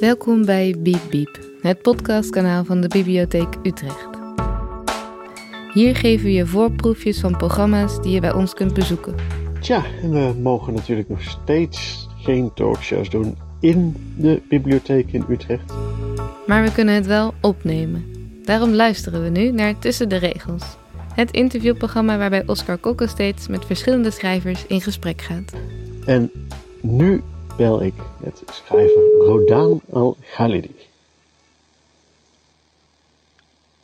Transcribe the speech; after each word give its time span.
Welkom 0.00 0.44
bij 0.44 0.74
Biep 0.78 1.00
Biep, 1.10 1.38
het 1.62 1.82
podcastkanaal 1.82 2.64
van 2.64 2.80
de 2.80 2.88
Bibliotheek 2.88 3.56
Utrecht. 3.62 4.08
Hier 5.72 5.96
geven 5.96 6.24
we 6.24 6.32
je 6.32 6.46
voorproefjes 6.46 7.20
van 7.20 7.36
programma's 7.36 8.02
die 8.02 8.12
je 8.12 8.20
bij 8.20 8.32
ons 8.32 8.54
kunt 8.54 8.74
bezoeken. 8.74 9.14
Tja, 9.60 9.84
en 10.02 10.10
we 10.10 10.34
mogen 10.42 10.74
natuurlijk 10.74 11.08
nog 11.08 11.22
steeds 11.22 12.08
geen 12.16 12.54
talkshows 12.54 13.10
doen 13.10 13.36
in 13.60 13.96
de 14.16 14.42
bibliotheek 14.48 15.12
in 15.12 15.24
Utrecht. 15.28 15.72
Maar 16.46 16.62
we 16.62 16.72
kunnen 16.72 16.94
het 16.94 17.06
wel 17.06 17.34
opnemen. 17.40 18.04
Daarom 18.44 18.70
luisteren 18.70 19.22
we 19.22 19.28
nu 19.28 19.50
naar 19.50 19.78
Tussen 19.78 20.08
de 20.08 20.16
Regels. 20.16 20.76
Het 21.14 21.30
interviewprogramma 21.30 22.18
waarbij 22.18 22.42
Oscar 22.46 22.78
Kokke 22.78 23.06
steeds 23.06 23.48
met 23.48 23.64
verschillende 23.64 24.10
schrijvers 24.10 24.66
in 24.66 24.80
gesprek 24.80 25.20
gaat. 25.20 25.52
En 26.06 26.30
nu 26.80 27.22
bel 27.60 27.82
ik 27.82 27.94
met 28.18 28.42
schrijver 28.52 29.02
Rodan 29.18 29.80
Al-Ghalidi. 29.92 30.74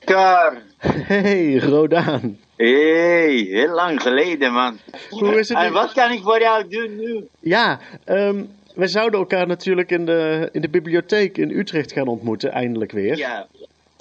Kar. 0.05 0.63
Hey, 0.79 1.57
Rodan. 1.57 2.39
Hey, 2.57 3.47
heel 3.51 3.75
lang 3.75 4.03
geleden, 4.03 4.53
man. 4.53 4.79
Hoe 5.11 5.39
is 5.39 5.49
het? 5.49 5.59
En 5.59 5.73
wat 5.73 5.93
kan 5.93 6.11
ik 6.11 6.23
voor 6.23 6.41
jou 6.41 6.69
doen 6.69 6.97
nu? 6.97 7.29
Ja, 7.41 7.81
ehm, 8.05 8.45
we 8.75 8.87
zouden 8.87 9.21
elkaar 9.21 9.47
natuurlijk 9.47 9.91
in 9.91 10.07
de, 10.07 10.49
in 10.53 10.61
de 10.61 10.69
bibliotheek 10.69 11.39
in 11.39 11.51
Utrecht 11.51 11.93
gaan 11.93 12.07
ontmoeten, 12.07 12.51
eindelijk 12.53 12.93
weer. 12.93 13.17
Ja. 13.17 13.47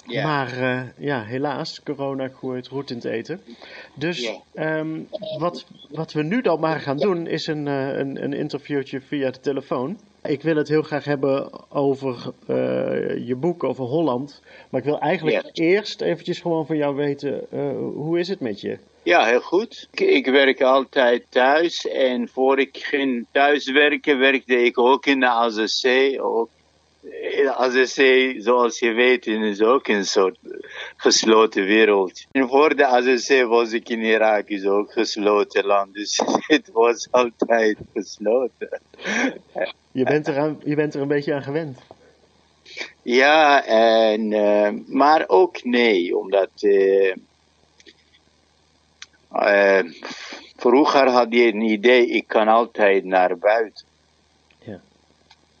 Maar 0.06 0.60
eh, 0.60 0.80
ja, 0.96 1.22
helaas, 1.24 1.82
corona 1.82 2.28
gooit 2.28 2.68
roet 2.68 2.90
in 2.90 2.96
het 2.96 3.04
eten. 3.04 3.40
Dus 3.94 4.32
ehm, 4.54 5.00
wat, 5.38 5.66
wat 5.90 6.12
we 6.12 6.22
nu 6.22 6.42
dan 6.42 6.60
maar 6.60 6.80
gaan 6.80 6.96
doen, 6.96 7.26
is 7.26 7.46
een, 7.46 7.68
eh, 7.68 7.98
een, 7.98 8.22
een 8.22 8.32
interviewtje 8.32 9.00
via 9.00 9.30
de 9.30 9.40
telefoon. 9.40 9.98
Ik 10.22 10.42
wil 10.42 10.56
het 10.56 10.68
heel 10.68 10.82
graag 10.82 11.04
hebben 11.04 11.50
over 11.70 12.32
eh, 12.46 13.26
je 13.26 13.36
boek 13.36 13.64
over 13.64 13.84
Holland. 13.84 14.42
Maar 14.70 14.80
ik 14.80 14.86
wil 14.86 15.00
eigenlijk 15.00 15.50
eerst 15.52 16.00
eventjes 16.00 16.40
gewoon 16.40 16.66
van 16.66 16.76
jou 16.76 16.94
weten, 16.94 17.46
hoe 17.94 18.18
is 18.18 18.28
het 18.28 18.40
met 18.40 18.60
je? 18.60 18.78
ja, 19.06 19.24
heel 19.24 19.40
goed. 19.40 19.88
Ik, 19.90 20.00
ik 20.00 20.26
werk 20.26 20.60
altijd 20.60 21.24
thuis 21.28 21.86
en 21.86 22.28
voor 22.28 22.58
ik 22.58 22.76
ging 22.76 23.26
thuiswerken 23.32 24.18
werkte 24.18 24.64
ik 24.64 24.78
ook 24.78 25.06
in 25.06 25.20
de 25.20 25.28
AZC. 25.28 26.16
Ook. 26.20 26.48
De 27.10 27.54
AZC, 27.54 28.34
zoals 28.42 28.78
je 28.78 28.92
weet, 28.92 29.26
is 29.26 29.60
ook 29.60 29.88
een 29.88 30.04
soort 30.04 30.38
gesloten 30.96 31.64
wereld. 31.64 32.26
En 32.32 32.48
voor 32.48 32.76
de 32.76 32.86
AZC 32.86 33.44
was 33.44 33.72
ik 33.72 33.88
in 33.88 34.00
Irak, 34.00 34.48
is 34.48 34.64
ook 34.64 34.92
gesloten 34.92 35.64
land. 35.64 35.94
Dus 35.94 36.20
het 36.46 36.70
was 36.72 37.08
altijd 37.10 37.78
gesloten. 37.94 38.80
Je 39.92 40.04
bent, 40.04 40.26
er 40.26 40.38
aan, 40.38 40.60
je 40.64 40.74
bent 40.74 40.94
er 40.94 41.00
een 41.00 41.08
beetje 41.08 41.34
aan 41.34 41.42
gewend. 41.42 41.78
Ja, 43.02 43.64
en, 43.64 44.32
eh, 44.32 44.72
maar 44.86 45.24
ook 45.26 45.64
nee, 45.64 46.16
omdat 46.16 46.50
eh, 46.56 47.14
eh, 49.30 49.84
vroeger 50.56 51.08
had 51.08 51.26
je 51.30 51.46
een 51.46 51.60
idee, 51.60 52.06
ik 52.06 52.26
kan 52.26 52.48
altijd 52.48 53.04
naar 53.04 53.38
buiten. 53.38 53.86
Ja. 54.58 54.80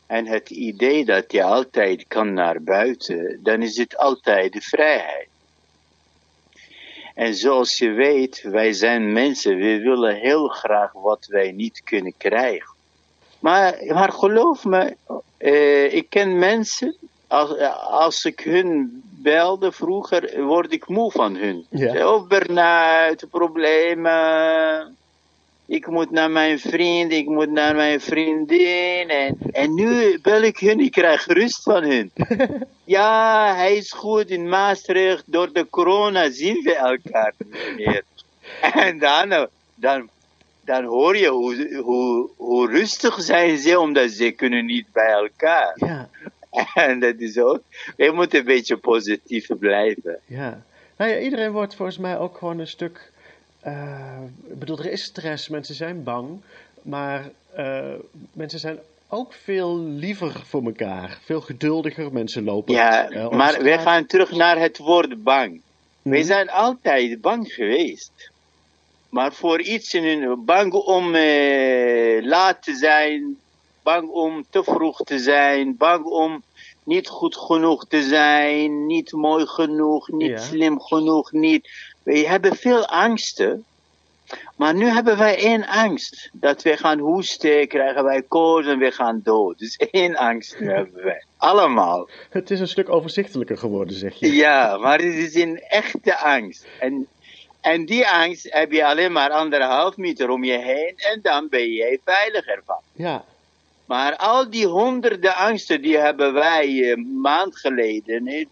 En 0.06 0.26
het 0.26 0.50
idee 0.50 1.04
dat 1.04 1.32
je 1.32 1.42
altijd 1.42 2.04
kan 2.08 2.32
naar 2.32 2.62
buiten, 2.62 3.40
dan 3.42 3.62
is 3.62 3.76
het 3.76 3.96
altijd 3.96 4.52
de 4.52 4.60
vrijheid. 4.60 5.28
En 7.14 7.34
zoals 7.34 7.78
je 7.78 7.90
weet, 7.90 8.42
wij 8.42 8.72
zijn 8.72 9.12
mensen, 9.12 9.56
we 9.56 9.78
willen 9.78 10.14
heel 10.14 10.48
graag 10.48 10.92
wat 10.92 11.26
wij 11.26 11.52
niet 11.52 11.82
kunnen 11.84 12.14
krijgen. 12.16 12.74
Maar, 13.38 13.78
maar 13.86 14.12
geloof 14.12 14.64
me, 14.64 14.96
eh, 15.36 15.94
ik 15.94 16.10
ken 16.10 16.38
mensen, 16.38 16.96
als, 17.26 17.58
als 17.90 18.24
ik 18.24 18.40
hun 18.40 19.02
belde 19.04 19.72
vroeger, 19.72 20.42
word 20.44 20.72
ik 20.72 20.88
moe 20.88 21.10
van 21.10 21.36
hun. 21.36 21.66
Ja. 21.70 22.14
Of 22.14 22.26
burn-out, 22.26 23.26
problemen. 23.30 24.96
Ik 25.66 25.86
moet 25.86 26.10
naar 26.10 26.30
mijn 26.30 26.58
vriend, 26.58 27.12
ik 27.12 27.26
moet 27.26 27.50
naar 27.50 27.74
mijn 27.74 28.00
vriendin. 28.00 29.08
En, 29.08 29.38
en 29.52 29.74
nu 29.74 30.18
bel 30.22 30.42
ik 30.42 30.58
hun, 30.58 30.80
ik 30.80 30.90
krijg 30.90 31.26
rust 31.26 31.62
van 31.62 31.82
hun. 31.82 32.10
ja, 32.84 33.54
hij 33.54 33.76
is 33.76 33.92
goed 33.92 34.30
in 34.30 34.48
Maastricht. 34.48 35.22
Door 35.26 35.52
de 35.52 35.66
corona 35.70 36.30
zien 36.30 36.62
we 36.62 36.74
elkaar 36.74 37.34
niet 37.38 37.76
meer. 37.76 38.02
En 38.60 38.98
dan, 38.98 39.32
eh, 39.32 39.44
dan, 39.74 40.08
dan 40.64 40.84
hoor 40.84 41.16
je 41.16 41.28
hoe, 41.28 41.80
hoe, 41.82 42.30
hoe 42.36 42.70
rustig 42.70 43.20
zijn 43.20 43.58
ze, 43.58 43.78
omdat 43.80 44.10
ze 44.10 44.30
kunnen 44.30 44.64
niet 44.64 44.92
bij 44.92 45.10
elkaar. 45.10 45.72
Ja, 45.74 46.08
En 46.74 47.00
dat 47.00 47.14
is 47.18 47.38
ook, 47.38 47.60
we 47.96 48.10
moeten 48.14 48.38
een 48.38 48.44
beetje 48.44 48.76
positief 48.76 49.46
blijven. 49.58 50.18
ja. 50.26 50.64
Nou 50.96 51.10
ja, 51.10 51.18
iedereen 51.18 51.52
wordt 51.52 51.74
volgens 51.74 51.98
mij 51.98 52.18
ook 52.18 52.38
gewoon 52.38 52.58
een 52.58 52.66
stuk. 52.66 53.12
Eh, 53.66 54.22
ik 54.48 54.58
bedoel, 54.58 54.78
er 54.78 54.92
is 54.92 55.02
stress, 55.02 55.48
mensen 55.48 55.74
zijn 55.74 56.02
bang. 56.04 56.40
Maar 56.82 57.30
eh, 57.54 57.92
mensen 58.32 58.58
zijn 58.58 58.78
ook 59.08 59.32
veel 59.32 59.78
liever 59.78 60.42
voor 60.44 60.64
elkaar. 60.64 61.18
Veel 61.24 61.40
geduldiger. 61.40 62.12
Mensen 62.12 62.44
lopen. 62.44 62.74
Ja, 62.74 63.08
eh, 63.10 63.30
maar 63.30 63.62
we 63.62 63.78
gaan 63.78 64.06
terug 64.06 64.30
naar 64.30 64.58
het 64.58 64.78
woord 64.78 65.22
bang. 65.22 65.60
Wij 66.02 66.18
Mhm. 66.18 66.26
zijn 66.26 66.50
altijd 66.50 67.20
bang 67.20 67.52
geweest. 67.52 68.30
Maar 69.08 69.32
voor 69.32 69.60
iets 69.60 69.98
bang 70.38 70.72
om 70.72 71.14
eh, 71.14 72.22
laat 72.24 72.62
te 72.62 72.74
zijn, 72.74 73.36
bang 73.82 74.08
om 74.08 74.44
te 74.50 74.64
vroeg 74.64 75.02
te 75.04 75.18
zijn, 75.18 75.76
bang 75.76 76.04
om 76.04 76.42
niet 76.84 77.08
goed 77.08 77.36
genoeg 77.36 77.86
te 77.86 78.02
zijn, 78.02 78.86
niet 78.86 79.12
mooi 79.12 79.46
genoeg, 79.46 80.08
niet 80.08 80.30
Ja. 80.30 80.38
slim 80.38 80.80
genoeg, 80.80 81.32
niet. 81.32 81.68
We 82.06 82.28
hebben 82.28 82.56
veel 82.56 82.86
angsten. 82.86 83.64
Maar 84.56 84.74
nu 84.74 84.86
hebben 84.86 85.18
wij 85.18 85.38
één 85.38 85.66
angst. 85.66 86.30
Dat 86.32 86.62
we 86.62 86.76
gaan 86.76 86.98
hoesten, 86.98 87.68
krijgen 87.68 88.04
wij 88.04 88.22
koorts 88.22 88.68
en 88.68 88.78
we 88.78 88.90
gaan 88.90 89.20
dood. 89.24 89.58
Dus 89.58 89.76
één 89.90 90.16
angst 90.16 90.60
nu 90.60 90.70
hebben 90.70 91.04
wij. 91.10 91.24
Allemaal. 91.36 92.08
Het 92.30 92.50
is 92.50 92.60
een 92.60 92.68
stuk 92.68 92.88
overzichtelijker 92.88 93.58
geworden, 93.58 93.96
zeg 93.96 94.14
je. 94.14 94.32
Ja, 94.32 94.76
maar 94.76 94.98
het 94.98 95.14
is 95.14 95.34
een 95.34 95.60
echte 95.60 96.16
angst. 96.18 96.66
En, 96.80 97.06
en 97.60 97.84
die 97.84 98.08
angst 98.08 98.52
heb 98.52 98.72
je 98.72 98.84
alleen 98.84 99.12
maar 99.12 99.30
anderhalf 99.30 99.96
meter 99.96 100.30
om 100.30 100.44
je 100.44 100.58
heen 100.58 100.94
en 100.96 101.20
dan 101.22 101.48
ben 101.48 101.70
je 101.72 102.00
veiliger 102.04 102.60
van. 102.64 102.80
Ja, 102.92 103.24
Maar 103.86 104.16
al 104.16 104.50
die 104.50 104.66
honderden 104.66 105.34
angsten 105.34 105.82
die 105.82 105.98
hebben 105.98 106.32
wij 106.32 106.90
een 106.90 107.20
maand 107.20 107.58
geleden. 107.58 108.48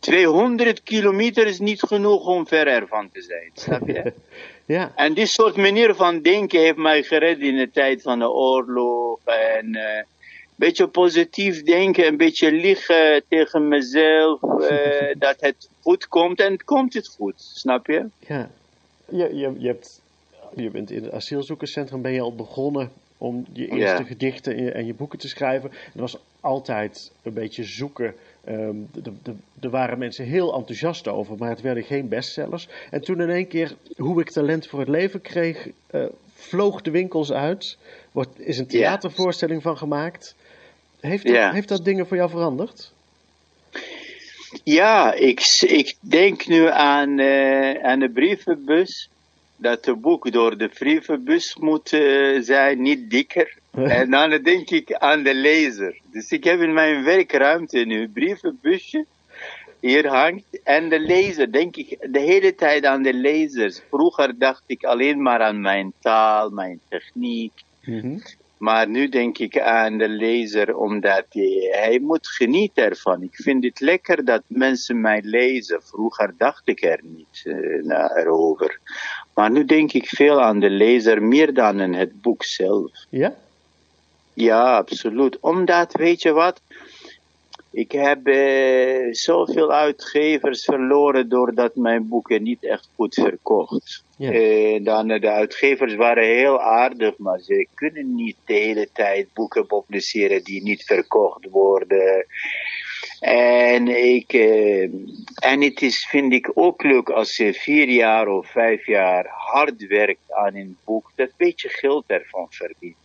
Hè, 0.00 0.10
die, 0.10 0.16
eh, 0.16 0.28
200 0.28 0.82
kilometer 0.82 1.46
is 1.46 1.58
niet 1.58 1.82
genoeg 1.82 2.26
om 2.26 2.46
ver 2.46 2.66
ervan 2.66 3.10
te 3.12 3.22
zijn. 3.22 3.50
Snap 3.54 3.86
je? 3.86 4.12
ja, 4.74 4.92
En 4.94 5.14
dit 5.14 5.28
soort 5.28 5.56
manier 5.56 5.94
van 5.94 6.20
denken 6.22 6.60
heeft 6.60 6.76
mij 6.76 7.02
gered 7.02 7.38
in 7.38 7.56
de 7.56 7.70
tijd 7.70 8.02
van 8.02 8.18
de 8.18 8.30
oorlog. 8.30 9.18
En 9.24 9.74
eh, 9.74 9.96
een 9.96 10.04
beetje 10.66 10.86
positief 10.86 11.62
denken, 11.62 12.06
een 12.06 12.16
beetje 12.16 12.52
liegen 12.52 13.22
tegen 13.28 13.68
mezelf. 13.68 14.42
eh, 14.42 15.14
dat 15.26 15.36
het 15.40 15.68
goed 15.80 16.08
komt 16.08 16.40
en 16.40 16.52
het 16.52 16.64
komt 16.64 16.94
het 16.94 17.08
goed. 17.08 17.34
Snap 17.36 17.86
je? 17.86 18.06
ja. 18.18 18.50
Je, 19.10 19.36
je, 19.36 19.54
je, 19.58 19.66
hebt, 19.66 20.00
je 20.56 20.70
bent 20.70 20.90
in 20.90 21.02
het 21.04 21.12
asielzoekerscentrum 21.12 22.02
ben 22.02 22.12
je 22.12 22.20
al 22.20 22.34
begonnen 22.34 22.90
om 23.18 23.44
je 23.52 23.66
eerste 23.66 24.02
Ja. 24.02 24.04
gedichten 24.04 24.56
en 24.56 24.62
je, 24.64 24.70
en 24.70 24.86
je 24.86 24.94
boeken 24.94 25.18
te 25.18 25.28
schrijven. 25.28 25.70
Er 25.70 26.00
was 26.00 26.18
altijd 26.40 27.12
een 27.22 27.32
beetje 27.32 27.64
zoeken. 27.64 28.14
D- 28.44 29.64
er 29.64 29.70
waren 29.70 29.98
mensen 29.98 30.24
heel 30.24 30.54
enthousiast 30.54 31.08
over, 31.08 31.36
maar 31.38 31.48
het 31.48 31.60
werden 31.60 31.84
geen 31.84 32.08
bestsellers. 32.08 32.68
En 32.90 33.00
toen 33.02 33.20
in 33.20 33.30
één 33.30 33.48
keer 33.48 33.76
Hoe 33.96 34.20
ik 34.20 34.30
talent 34.30 34.66
voor 34.66 34.78
het 34.78 34.88
leven 34.88 35.20
kreeg, 35.20 35.68
eh, 35.86 36.04
vloog 36.34 36.82
de 36.82 36.90
winkels 36.90 37.32
uit. 37.32 37.76
Wordt, 38.12 38.40
is 38.40 38.58
een 38.58 38.66
theatervoorstelling 38.66 39.62
van 39.62 39.76
gemaakt. 39.78 40.34
Heeft 41.00 41.24
dat, 41.26 41.34
Ja. 41.34 41.52
heeft 41.52 41.68
dat 41.68 41.84
dingen 41.84 42.06
voor 42.06 42.16
jou 42.16 42.30
veranderd? 42.30 42.92
Ja, 44.64 45.12
ik, 45.14 45.40
ik 45.60 45.94
denk 46.00 46.46
nu 46.46 46.66
aan, 46.70 47.18
eh, 47.18 47.82
aan 47.84 47.98
de 47.98 48.10
brievenbus. 48.10 49.08
Dat 49.56 49.84
het 49.84 50.00
boek 50.00 50.32
door 50.32 50.58
de 50.58 50.68
brievenbus 50.68 51.56
moet 51.56 51.92
eh, 51.92 52.40
zijn, 52.42 52.82
niet 52.82 53.10
dikker. 53.10 53.56
en 53.98 54.10
dan 54.10 54.42
denk 54.42 54.70
ik 54.70 54.92
aan 54.92 55.22
de 55.22 55.34
lezer. 55.34 56.00
Dus 56.12 56.30
ik 56.30 56.44
heb 56.44 56.60
in 56.60 56.72
mijn 56.72 57.04
werkruimte 57.04 57.78
nu 57.78 58.00
een 58.00 58.12
brievenbusje. 58.12 59.04
Hier 59.80 60.06
hangt. 60.06 60.60
En 60.64 60.88
de 60.88 61.00
lezer, 61.00 61.52
denk 61.52 61.76
ik 61.76 61.96
de 62.12 62.20
hele 62.20 62.54
tijd 62.54 62.84
aan 62.84 63.02
de 63.02 63.14
lezers. 63.14 63.80
Vroeger 63.90 64.38
dacht 64.38 64.62
ik 64.66 64.84
alleen 64.84 65.22
maar 65.22 65.40
aan 65.40 65.60
mijn 65.60 65.92
taal, 66.00 66.50
mijn 66.50 66.80
techniek. 66.88 67.52
Mhm. 67.84 68.18
Maar 68.58 68.88
nu 68.88 69.08
denk 69.08 69.38
ik 69.38 69.58
aan 69.58 69.98
de 69.98 70.08
lezer, 70.08 70.76
omdat 70.76 71.24
hij, 71.30 71.68
hij 71.70 71.98
moet 71.98 72.28
genieten 72.28 72.84
ervan. 72.84 73.22
Ik 73.22 73.34
vind 73.34 73.64
het 73.64 73.80
lekker 73.80 74.24
dat 74.24 74.42
mensen 74.46 75.00
mij 75.00 75.20
lezen. 75.24 75.82
Vroeger 75.82 76.34
dacht 76.38 76.62
ik 76.64 76.82
er 76.82 77.00
niet 77.02 77.42
na- 77.82 78.16
erover. 78.16 78.80
Maar 79.34 79.50
nu 79.50 79.64
denk 79.64 79.92
ik 79.92 80.06
veel 80.06 80.42
aan 80.42 80.60
de 80.60 80.70
lezer, 80.70 81.22
meer 81.22 81.54
dan 81.54 81.80
aan 81.80 81.92
het 81.92 82.20
boek 82.22 82.44
zelf. 82.44 82.90
Ja? 83.10 83.34
Ja, 84.40 84.76
absoluut. 84.76 85.38
Omdat, 85.40 85.92
weet 85.92 86.22
je 86.22 86.32
wat? 86.32 86.60
Ik 87.70 87.92
heb 87.92 88.26
eh, 88.26 89.08
zoveel 89.10 89.72
uitgevers 89.72 90.64
verloren 90.64 91.28
doordat 91.28 91.76
mijn 91.76 92.08
boeken 92.08 92.42
niet 92.42 92.64
echt 92.64 92.88
goed 92.94 93.14
verkocht. 93.14 94.04
Ja. 94.16 94.32
Eh, 94.32 94.84
dan, 94.84 95.10
eh, 95.10 95.20
de 95.20 95.30
uitgevers 95.30 95.94
waren 95.94 96.24
heel 96.24 96.60
aardig, 96.60 97.18
maar 97.18 97.40
ze 97.40 97.66
kunnen 97.74 98.14
niet 98.14 98.36
de 98.44 98.54
hele 98.54 98.88
tijd 98.92 99.32
boeken 99.34 99.66
publiceren 99.66 100.44
die 100.44 100.62
niet 100.62 100.84
verkocht 100.84 101.48
worden. 101.50 102.26
En, 103.20 103.88
ik, 103.88 104.32
eh, 104.32 104.82
en 105.34 105.60
het 105.60 105.82
is, 105.82 106.06
vind 106.10 106.32
ik 106.32 106.50
ook 106.54 106.82
leuk 106.82 107.10
als 107.10 107.36
je 107.36 107.54
vier 107.54 107.88
jaar 107.88 108.28
of 108.28 108.50
vijf 108.50 108.86
jaar 108.86 109.26
hard 109.28 109.86
werkt 109.86 110.32
aan 110.32 110.54
een 110.54 110.76
boek, 110.84 111.12
dat 111.14 111.30
beetje 111.36 111.68
geld 111.68 112.04
ervan 112.06 112.46
verdient. 112.50 112.96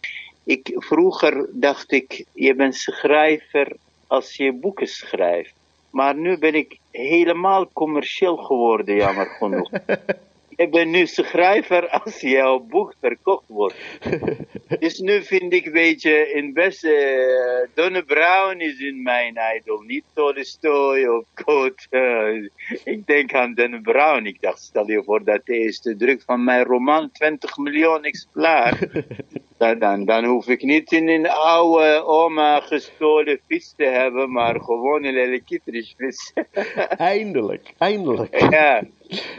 Ik, 0.43 0.71
vroeger 0.75 1.49
dacht 1.51 1.91
ik, 1.91 2.25
je 2.33 2.55
bent 2.55 2.75
schrijver 2.75 3.75
als 4.07 4.35
je 4.35 4.53
boeken 4.53 4.87
schrijft. 4.87 5.53
Maar 5.89 6.15
nu 6.15 6.37
ben 6.37 6.53
ik 6.55 6.77
helemaal 6.91 7.69
commercieel 7.73 8.37
geworden, 8.37 8.95
jammer 8.95 9.25
genoeg. 9.25 9.69
ik 10.55 10.71
ben 10.71 10.89
nu 10.89 11.05
schrijver 11.05 11.89
als 11.89 12.21
jouw 12.21 12.59
boek 12.59 12.93
verkocht 13.01 13.47
wordt. 13.47 13.75
dus 14.79 14.99
nu 14.99 15.23
vind 15.23 15.53
ik 15.53 15.65
een 15.65 15.71
beetje 15.71 16.31
in 16.33 16.53
best... 16.53 16.83
eh 16.83 16.91
Donne 17.73 18.03
Brown 18.03 18.59
is 18.59 18.79
in 18.79 19.01
mijn 19.01 19.37
idool, 19.55 19.81
niet 19.81 20.03
Tolstoy 20.13 21.05
of 21.05 21.25
Goethe. 21.33 22.49
ik 22.83 23.07
denk 23.07 23.33
aan 23.33 23.53
Donne 23.53 23.81
Brown. 23.81 24.25
Ik 24.25 24.41
dacht, 24.41 24.61
stel 24.61 24.89
je 24.89 25.03
voor 25.03 25.23
dat 25.23 25.45
de 25.45 25.53
eerste 25.53 25.95
druk 25.95 26.21
van 26.21 26.43
mijn 26.43 26.63
roman 26.63 27.11
20 27.11 27.57
miljoen 27.57 28.03
exemplaar. 28.03 28.79
dan, 29.57 29.79
dan, 29.79 30.05
dan 30.05 30.25
hoef 30.25 30.47
ik 30.47 30.63
niet 30.63 30.91
in 30.91 31.09
een 31.09 31.29
oude 31.29 32.03
oma 32.05 32.59
gestolen 32.59 33.39
vis 33.47 33.73
te 33.77 33.85
hebben, 33.85 34.31
maar 34.31 34.61
gewoon 34.61 35.03
een 35.03 35.17
elektrisch 35.17 35.93
vis. 35.97 36.33
Eindelijk, 36.97 37.73
eindelijk. 37.77 38.39
ja. 38.51 38.83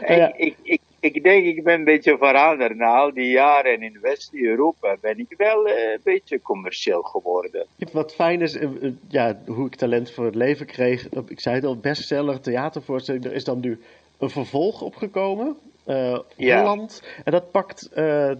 Ja. 0.07 0.33
Ik, 0.35 0.35
ik, 0.37 0.55
ik, 0.63 0.81
ik 1.05 1.23
denk, 1.23 1.45
ik 1.45 1.63
ben 1.63 1.73
een 1.73 1.83
beetje 1.83 2.17
veranderd. 2.17 2.75
Na 2.75 2.95
al 2.95 3.13
die 3.13 3.29
jaren 3.29 3.81
in 3.81 3.97
West-Europa 4.01 4.97
ben 5.01 5.19
ik 5.19 5.33
wel 5.37 5.67
eh, 5.67 5.91
een 5.91 5.99
beetje 6.03 6.41
commercieel 6.41 7.01
geworden. 7.01 7.65
Wat 7.91 8.13
fijn 8.13 8.41
is, 8.41 8.55
eh, 8.55 8.63
eh, 8.63 8.91
ja, 9.07 9.39
hoe 9.45 9.65
ik 9.65 9.75
talent 9.75 10.11
voor 10.11 10.25
het 10.25 10.35
leven 10.35 10.65
kreeg. 10.65 11.09
Ik 11.27 11.39
zei 11.39 11.55
het 11.55 11.65
al, 11.65 11.77
bestseller, 11.77 12.41
theatervoorstelling. 12.41 13.25
Er 13.25 13.33
is 13.33 13.43
dan 13.43 13.59
nu 13.59 13.79
een 14.17 14.29
vervolg 14.29 14.81
opgekomen. 14.81 15.55
Ja. 16.35 16.59
Holland. 16.59 17.03
En 17.23 17.31
dat 17.31 17.51
pakt 17.51 17.89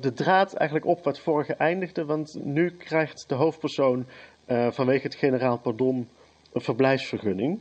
de 0.01 0.11
draad 0.15 0.53
eigenlijk 0.53 0.89
op 0.89 1.03
wat 1.03 1.19
vorige 1.19 1.53
eindigde. 1.53 2.05
Want 2.05 2.37
nu 2.43 2.69
krijgt 2.69 3.25
de 3.27 3.35
hoofdpersoon 3.35 4.05
vanwege 4.47 5.03
het 5.03 5.15
generaal 5.15 5.57
pardon 5.57 6.07
een 6.53 6.61
verblijfsvergunning. 6.61 7.59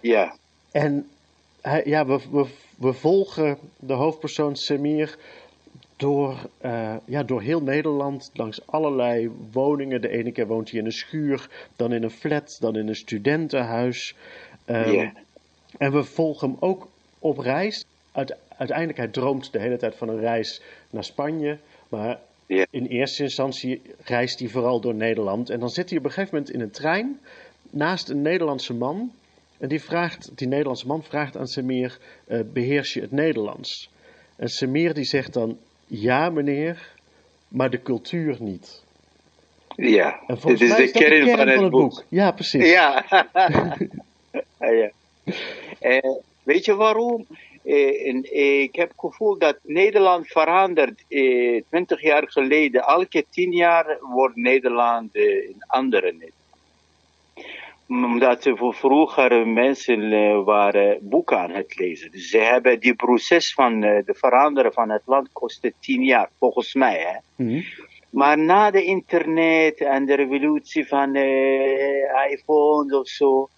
Ja, 0.00 0.36
En 0.72 1.08
hij, 1.60 1.82
ja, 1.84 2.06
we, 2.06 2.20
we, 2.30 2.46
we 2.76 2.92
volgen 2.92 3.58
de 3.78 3.92
hoofdpersoon 3.92 4.56
Semir 4.56 5.16
door, 5.96 6.36
eh, 6.58 6.96
ja, 7.04 7.22
door 7.22 7.42
heel 7.42 7.62
Nederland, 7.62 8.30
langs 8.34 8.66
allerlei 8.66 9.30
woningen. 9.52 10.00
De 10.00 10.08
ene 10.08 10.32
keer 10.32 10.46
woont 10.46 10.70
hij 10.70 10.78
in 10.78 10.86
een 10.86 10.92
schuur, 10.92 11.48
dan 11.76 11.92
in 11.92 12.02
een 12.02 12.10
flat, 12.10 12.56
dan 12.60 12.76
in 12.76 12.88
een 12.88 12.96
studentenhuis. 12.96 14.14
Ehm. 14.64 15.08
En 15.78 15.92
we 15.92 16.04
volgen 16.04 16.48
hem 16.48 16.56
ook 16.60 16.88
op 17.18 17.38
reis. 17.38 17.84
Uite- 18.12 18.36
uiteindelijk, 18.56 18.98
hij 18.98 19.08
droomt 19.08 19.52
de 19.52 19.58
hele 19.58 19.76
tijd 19.76 19.94
van 19.94 20.08
een 20.08 20.20
reis 20.20 20.62
naar 20.90 21.04
Spanje. 21.04 21.58
Maar 21.88 22.20
in 22.70 22.86
eerste 22.86 23.22
instantie 23.22 23.82
reist 24.04 24.38
hij 24.38 24.48
vooral 24.48 24.80
door 24.80 24.94
Nederland. 24.94 25.50
En 25.50 25.60
dan 25.60 25.70
zit 25.70 25.88
hij 25.88 25.98
op 25.98 26.04
een 26.04 26.10
gegeven 26.10 26.34
moment 26.34 26.54
in 26.54 26.60
een 26.60 26.70
trein 26.70 27.20
naast 27.70 28.08
een 28.08 28.22
Nederlandse 28.22 28.74
man. 28.74 29.12
En 29.58 29.68
die, 29.68 29.82
vraagt, 29.82 30.38
die 30.38 30.48
Nederlandse 30.48 30.86
man 30.86 31.02
vraagt 31.02 31.36
aan 31.36 31.48
Semir, 31.48 31.98
eh, 32.26 32.40
beheers 32.52 32.92
je 32.92 33.00
het 33.00 33.10
Nederlands? 33.10 33.90
En 34.36 34.48
Semir 34.48 34.94
die 34.94 35.04
zegt 35.04 35.32
dan, 35.32 35.58
ja 35.86 36.30
meneer, 36.30 36.92
maar 37.48 37.70
de 37.70 37.82
cultuur 37.82 38.36
niet. 38.40 38.84
ja. 39.76 40.20
En 40.26 40.38
Dit 40.44 40.60
is 40.60 40.74
de 40.74 40.82
is 40.82 40.90
kern 40.90 41.28
van 41.28 41.48
het 41.48 41.70
boek. 41.70 42.04
Ja, 42.08 42.32
precies. 42.32 42.70
Ja. 42.70 43.04
ja. 44.58 44.90
Eh, 45.80 46.10
weet 46.42 46.64
je 46.64 46.74
waarom? 46.74 47.26
Eh, 47.64 48.08
en, 48.08 48.36
ik 48.62 48.74
heb 48.74 48.88
het 48.88 48.98
gevoel 49.00 49.38
dat 49.38 49.58
Nederland 49.62 50.26
verandert. 50.26 51.04
Twintig 51.68 52.02
jaar 52.02 52.30
geleden, 52.30 52.82
elke 52.82 53.24
tien 53.30 53.52
jaar 53.52 53.98
wordt 54.00 54.36
Nederland 54.36 55.16
een 55.16 55.64
andere 55.66 56.12
Nederland. 56.12 56.42
Omdat 58.02 58.44
er 58.44 58.74
vroeger 58.74 59.46
mensen 59.46 60.12
eh, 60.12 60.44
waren 60.44 60.98
boeken 61.02 61.38
aan 61.38 61.50
het 61.50 61.78
lezen. 61.78 62.10
Dus 62.10 62.28
ze 62.28 62.38
hebben 62.38 62.80
die 62.80 62.94
proces 62.94 63.52
van 63.52 63.82
eh, 63.82 64.04
de 64.04 64.14
veranderen 64.14 64.72
van 64.72 64.90
het 64.90 65.02
land 65.04 65.28
kostte 65.32 65.72
tien 65.80 66.02
jaar, 66.02 66.30
volgens 66.38 66.74
mij. 66.74 66.98
Hè? 66.98 67.44
Mhm. 67.44 67.60
Maar 68.10 68.38
na 68.38 68.70
de 68.70 68.84
internet 68.84 69.80
en 69.80 70.06
de 70.06 70.14
revolutie 70.14 70.86
van 70.86 71.14
eh 71.14 72.30
iPhones 72.30 72.92
of 72.92 73.08
zo, 73.08 73.48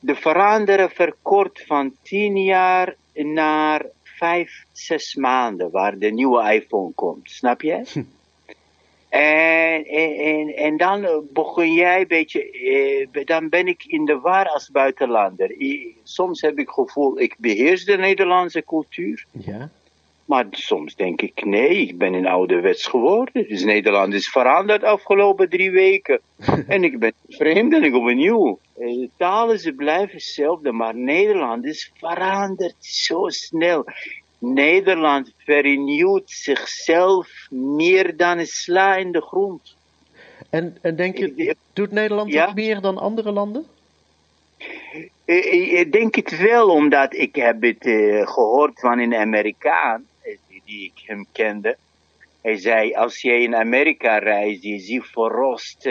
de 0.00 0.14
veranderen 0.14 0.90
verkort 0.90 1.64
van 1.66 1.96
10 2.02 2.36
jaar 2.36 2.94
naar 3.12 3.86
5, 4.02 4.64
6 4.72 5.14
maanden 5.14 5.70
waar 5.70 5.98
de 5.98 6.10
nieuwe 6.10 6.52
iPhone 6.54 6.92
komt. 6.94 7.30
Snap 7.30 7.62
je? 7.62 8.04
En, 9.20 9.84
en, 9.86 10.16
en, 10.18 10.56
en 10.56 10.76
dan 10.76 11.04
eh, 11.04 11.16
begon 11.32 11.72
jij 11.72 12.00
een 12.00 12.06
beetje, 12.08 12.50
eh, 13.12 13.24
dan 13.26 13.48
ben 13.48 13.66
ik 13.66 13.84
in 13.86 14.04
de 14.04 14.18
war 14.18 14.46
als 14.48 14.70
buitenlander. 14.70 15.50
I- 15.60 15.96
Soms 16.02 16.40
heb 16.40 16.52
ik 16.58 16.66
het 16.66 16.74
gevoel, 16.74 17.20
ik 17.20 17.34
beheers 17.38 17.84
de 17.84 17.96
Nederlandse 17.96 18.64
cultuur. 18.64 19.24
Ja. 19.32 19.70
Maar 20.24 20.46
soms 20.50 20.94
denk 20.96 21.22
ik, 21.22 21.44
nee, 21.44 21.76
ik 21.76 21.98
ben 21.98 22.12
een 22.14 22.26
ouderwets 22.26 22.86
geworden. 22.86 23.48
Dus 23.48 23.64
Nederland 23.64 24.14
is 24.14 24.28
veranderd 24.28 24.80
de 24.80 24.86
afgelopen 24.86 25.48
drie 25.48 25.70
weken. 25.70 26.20
en 26.68 26.84
ik 26.84 26.98
ben 26.98 27.12
vreemdeling 27.28 27.94
opnieuw. 27.94 28.58
Eh, 28.78 28.86
De 28.86 29.10
talen 29.16 29.58
ze 29.58 29.72
blijven 29.72 30.14
hetzelfde, 30.14 30.72
maar 30.72 30.96
Nederland 30.96 31.64
is 31.64 31.92
veranderd 31.98 32.74
zo 32.78 33.28
snel. 33.28 33.84
Nederland 34.52 35.32
vernieuwt 35.36 36.30
zichzelf 36.30 37.28
meer 37.50 38.16
dan 38.16 38.38
een 38.38 38.46
sla 38.46 38.96
in 38.96 39.12
de 39.12 39.20
grond. 39.20 39.76
En, 40.50 40.76
en 40.82 40.96
denk 40.96 41.18
je, 41.18 41.56
doet 41.72 41.90
Nederland 41.90 42.32
Ja? 42.32 42.46
dat 42.46 42.54
meer 42.54 42.80
dan 42.80 42.98
andere 42.98 43.32
landen? 43.32 43.66
Ik, 45.24 45.44
ik- 45.44 45.70
ik 45.70 45.92
denk 45.92 46.14
het 46.14 46.36
wel, 46.38 46.68
omdat 46.68 47.14
ik 47.14 47.34
heb 47.34 47.62
het 47.62 47.86
eh, 47.86 48.26
gehoord 48.26 48.80
van 48.80 48.98
een 48.98 49.14
Amerikaan, 49.14 50.04
eh, 50.22 50.36
die, 50.64 50.84
ik 50.84 51.02
hem 51.06 51.26
kende. 51.32 51.76
Hij 52.42 52.56
zei, 52.56 52.94
als 52.94 53.20
je 53.20 53.40
in 53.40 53.54
Amerika 53.54 54.18
reist, 54.18 54.62
je 54.62 54.78
ziet 54.78 55.04
verroeste 55.04 55.90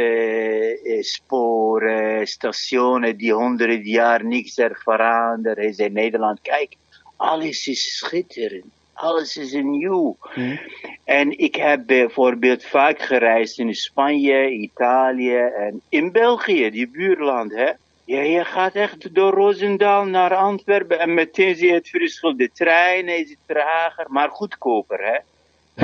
eh, 0.84 1.02
sporen, 1.02 2.28
stationen 2.28 3.18
die 3.18 3.34
honderden 3.34 3.82
jaar 3.84 4.26
niks 4.26 4.58
er 4.58 4.80
veranderd. 4.84 5.58
Hij 5.58 5.74
zei, 5.74 5.90
Nederland, 5.90 6.42
kijk, 6.42 6.76
alles 7.16 7.68
is 7.68 7.98
schitterend. 7.98 8.66
Alles 8.94 9.38
is 9.38 9.54
nieuw. 9.54 10.18
Mhm. 10.36 10.58
En 11.04 11.38
ik 11.40 11.56
heb 11.56 11.86
bijvoorbeeld 11.86 12.66
vaak 12.66 13.02
gereisd 13.02 13.60
in 13.60 13.76
Spanje, 13.76 14.50
Italië 14.50 15.38
en 15.38 15.82
in 15.90 16.12
België, 16.12 16.70
die 16.70 16.88
buurland, 16.88 17.52
hè. 17.52 17.72
Ja, 18.06 18.22
je 18.22 18.46
gaat 18.46 18.76
echt 18.76 19.16
door 19.16 19.34
Roosendaal 19.34 20.06
naar 20.06 20.36
Antwerpen 20.36 21.00
en 21.00 21.14
meteen 21.14 21.56
zie 21.56 21.68
je 21.68 21.74
het 21.74 21.90
verschil. 21.90 22.38
De 22.38 22.52
treinen 22.54 23.18
is 23.18 23.36
trager, 23.46 24.06
maar 24.10 24.30
goedkoper, 24.30 25.00
hè. 25.04 25.18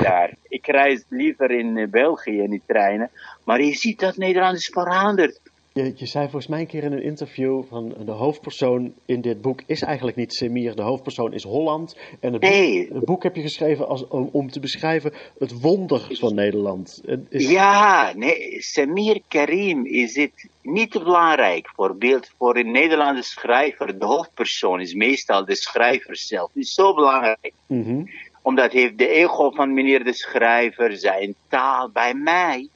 Daar. 0.02 0.34
Ik 0.48 0.68
reis 0.68 1.04
liever 1.08 1.52
in 1.52 1.78
eh, 1.78 1.88
België 1.88 2.42
in 2.42 2.50
die 2.50 2.62
treinen. 2.68 3.10
Maar 3.44 3.62
je 3.62 3.76
ziet 3.76 4.00
dat 4.00 4.18
Nederland 4.18 4.58
is 4.58 4.70
veranderd. 4.74 5.40
Je, 5.84 5.94
je 5.96 6.06
zei 6.06 6.24
volgens 6.24 6.48
mij 6.48 6.60
een 6.60 6.68
keer 6.68 6.84
in 6.84 6.92
een 6.92 7.02
interview 7.04 7.64
van 7.70 7.96
de 8.06 8.12
hoofdpersoon 8.12 8.94
in 9.06 9.22
dit 9.22 9.42
boek 9.42 9.62
is 9.66 9.82
eigenlijk 9.82 10.18
niet 10.18 10.34
Semir. 10.34 10.76
De 10.76 10.82
hoofdpersoon 10.82 11.34
is 11.34 11.44
Holland. 11.44 11.98
En 12.20 12.34
het, 12.34 12.42
Nee. 12.42 12.86
boek, 12.88 12.96
het 12.96 13.06
boek 13.06 13.24
heb 13.24 13.36
je 13.36 13.42
geschreven 13.42 13.88
als, 13.88 14.08
om, 14.08 14.30
om 14.32 14.50
te 14.52 14.60
beschrijven 14.60 15.14
het 15.40 15.62
wonder 15.62 16.08
van 16.12 16.36
Nederland. 16.36 17.02
Is, 17.30 17.50
Ja, 17.50 18.14
nee, 18.16 18.62
Samir 18.62 19.22
Karim 19.28 19.86
is 19.86 20.16
het 20.16 20.48
niet 20.62 20.90
belangrijk. 20.90 21.70
Voorbeeld 21.76 22.32
voor 22.38 22.58
een 22.58 22.72
Nederlandse 22.72 23.30
schrijver, 23.30 24.00
de 24.00 24.06
hoofdpersoon 24.06 24.82
is 24.82 24.94
meestal 24.94 25.46
de 25.46 25.56
schrijver 25.56 26.18
zelf. 26.18 26.52
Is 26.54 26.74
zo 26.74 26.94
belangrijk. 26.94 27.54
Mhm. 27.66 28.04
Omdat 28.42 28.72
heeft 28.72 28.98
de 28.98 29.08
ego 29.08 29.52
van 29.52 29.74
meneer 29.74 30.04
de 30.04 30.14
schrijver 30.14 30.98
zijn 30.98 31.36
taal 31.48 31.90
bij 31.90 32.14
mij. 32.14 32.68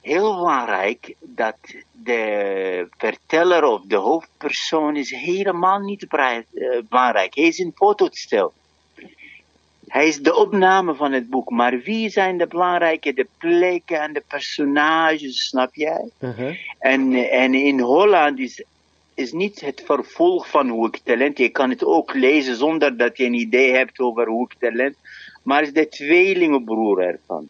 Heel 0.00 0.34
belangrijk 0.34 1.14
dat 1.20 1.56
de 1.92 2.88
verteller 2.96 3.64
of 3.64 3.82
de 3.82 3.96
hoofdpersoon 3.96 4.96
is 4.96 5.10
helemaal 5.10 5.78
niet 5.78 6.06
eh, 6.08 6.38
belangrijk. 6.88 7.34
Hij 7.34 7.44
is 7.44 7.58
een 7.58 7.72
fotostel. 7.74 8.52
Hij 9.86 10.08
is 10.08 10.18
de 10.18 10.34
opname 10.34 10.94
van 10.94 11.12
het 11.12 11.30
boek. 11.30 11.50
Maar 11.50 11.80
wie 11.80 12.08
zijn 12.08 12.38
de 12.38 12.46
belangrijke, 12.46 13.12
de 13.12 13.26
plekken 13.38 14.00
en 14.00 14.12
de 14.12 14.22
personages, 14.26 15.48
snap 15.48 15.74
jij? 15.74 16.10
Uh-huh. 16.18 16.56
En, 16.78 17.14
en 17.30 17.54
in 17.54 17.80
Holland 17.80 18.38
is, 18.38 18.64
is 19.14 19.32
niet 19.32 19.60
het 19.60 19.82
vervolg 19.84 20.48
van 20.48 20.68
Hoe 20.68 20.86
ik 20.86 21.00
Talent. 21.04 21.38
Je 21.38 21.48
kan 21.48 21.70
het 21.70 21.84
ook 21.84 22.14
lezen 22.14 22.56
zonder 22.56 22.96
dat 22.96 23.16
je 23.16 23.24
een 23.24 23.34
idee 23.34 23.72
hebt 23.72 23.98
over 23.98 24.28
Hoe 24.28 24.46
ik 24.50 24.58
Talent. 24.58 24.96
Maar 25.42 25.62
is 25.62 25.72
de 25.72 25.88
tweelingenbroer 25.88 27.00
ervan. 27.00 27.48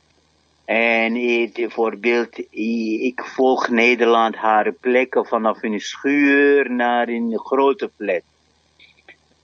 En 0.70 1.16
eh, 1.16 1.52
bijvoorbeeld, 1.52 2.38
eh, 2.38 3.02
ik 3.04 3.24
volg 3.24 3.68
Nederland 3.68 4.36
haar 4.36 4.72
plekken 4.72 5.26
vanaf 5.26 5.62
een 5.62 5.80
schuur 5.80 6.70
naar 6.70 7.08
een 7.08 7.38
grote 7.38 7.90
flat. 7.96 8.22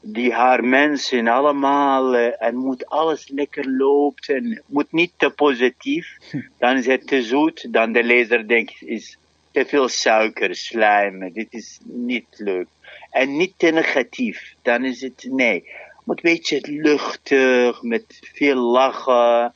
Die 0.01 0.33
haar 0.33 0.65
mensen 0.65 1.29
allemaal, 1.29 2.17
eh, 2.17 2.43
en 2.43 2.57
moet 2.57 2.87
alles 2.87 3.29
lekker 3.29 3.71
loopt 3.71 4.29
en 4.29 4.63
moet 4.67 4.93
niet 4.93 5.13
te 5.17 5.31
positief. 5.31 6.17
Dan 6.59 6.77
is 6.77 6.87
het 6.87 7.07
te 7.07 7.23
zoet, 7.23 7.73
dan 7.73 7.93
de 7.93 8.05
lezer 8.05 8.49
denkt, 8.49 8.83
is 8.83 9.19
te 9.51 9.65
veel 9.65 9.89
suiker, 9.89 10.55
slijm, 10.55 11.33
dit 11.33 11.53
is 11.53 11.79
niet 11.83 12.27
leuk. 12.31 12.69
En 13.11 13.37
niet 13.37 13.53
te 13.57 13.71
negatief, 13.71 14.55
dan 14.63 14.85
is 14.85 15.01
het, 15.01 15.27
nee. 15.31 15.69
Moet 16.05 16.25
een 16.25 16.33
beetje 16.33 16.61
luchtig, 16.63 17.83
met 17.83 18.05
veel 18.35 18.57
lachen. 18.57 19.55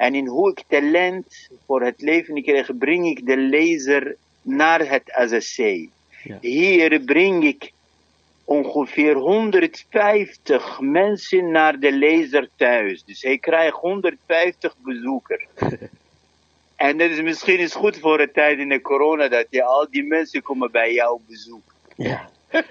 En 0.00 0.14
in 0.14 0.26
hoe 0.26 0.50
ik 0.50 0.62
talent 0.68 1.48
voor 1.66 1.82
het 1.82 2.00
leven 2.00 2.42
krijg, 2.42 2.76
breng 2.78 3.06
ik 3.06 3.26
de 3.26 3.36
lezer 3.36 4.16
naar 4.42 4.88
het 4.88 5.12
AZC. 5.12 5.56
Ja. 5.56 6.38
Hier 6.40 7.00
breng 7.00 7.44
ik 7.44 7.72
ongeveer 8.44 9.14
150 9.14 10.80
mensen 10.80 11.50
naar 11.50 11.78
de 11.78 11.92
lezer 11.92 12.48
thuis. 12.56 13.04
Dus 13.04 13.22
hij 13.22 13.38
krijgt 13.38 13.76
150 13.76 14.74
bezoekers. 14.78 15.46
en 16.76 16.98
dat 16.98 17.10
is 17.10 17.20
misschien 17.20 17.58
eens 17.58 17.74
goed 17.74 17.98
voor 17.98 18.18
de 18.18 18.30
tijd 18.30 18.58
in 18.58 18.68
de 18.68 18.80
corona, 18.80 19.28
dat 19.28 19.46
je 19.50 19.62
al 19.62 19.86
die 19.90 20.04
mensen 20.04 20.42
komen 20.42 20.70
bij 20.70 20.92
jou 20.92 21.20
bezoeken. 21.26 21.74
Ja. 21.96 22.30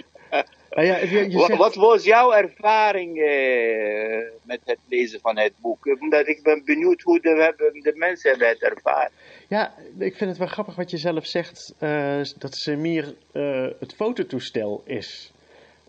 Nou 0.69 0.87
ja, 0.87 0.97
je, 0.97 1.29
je 1.29 1.37
Wat, 1.37 1.45
zegt- 1.45 1.59
wat 1.59 1.75
was 1.75 2.03
jouw 2.03 2.33
ervaring 2.33 3.17
eh, 3.21 4.31
met 4.43 4.59
het 4.65 4.77
lezen 4.87 5.19
van 5.19 5.37
het 5.37 5.53
boek? 5.61 5.97
Omdat 5.99 6.27
ik 6.27 6.43
ben 6.43 6.61
benieuwd 6.65 7.01
hoe 7.01 7.19
de, 7.19 7.53
de 7.83 7.93
mensen 7.95 8.29
hebben 8.29 8.47
het 8.49 8.61
ervaren. 8.61 9.11
Ja, 9.47 9.73
ik 9.99 10.15
vind 10.15 10.29
het 10.29 10.39
wel 10.39 10.47
grappig 10.47 10.75
wat 10.75 10.91
je 10.91 10.97
zelf 10.97 11.25
zegt, 11.25 11.73
eh, 11.79 12.21
dat 12.37 12.55
Semir 12.55 13.15
eh, 13.31 13.67
het 13.79 13.95
fototoestel 13.95 14.81
is. 14.85 15.31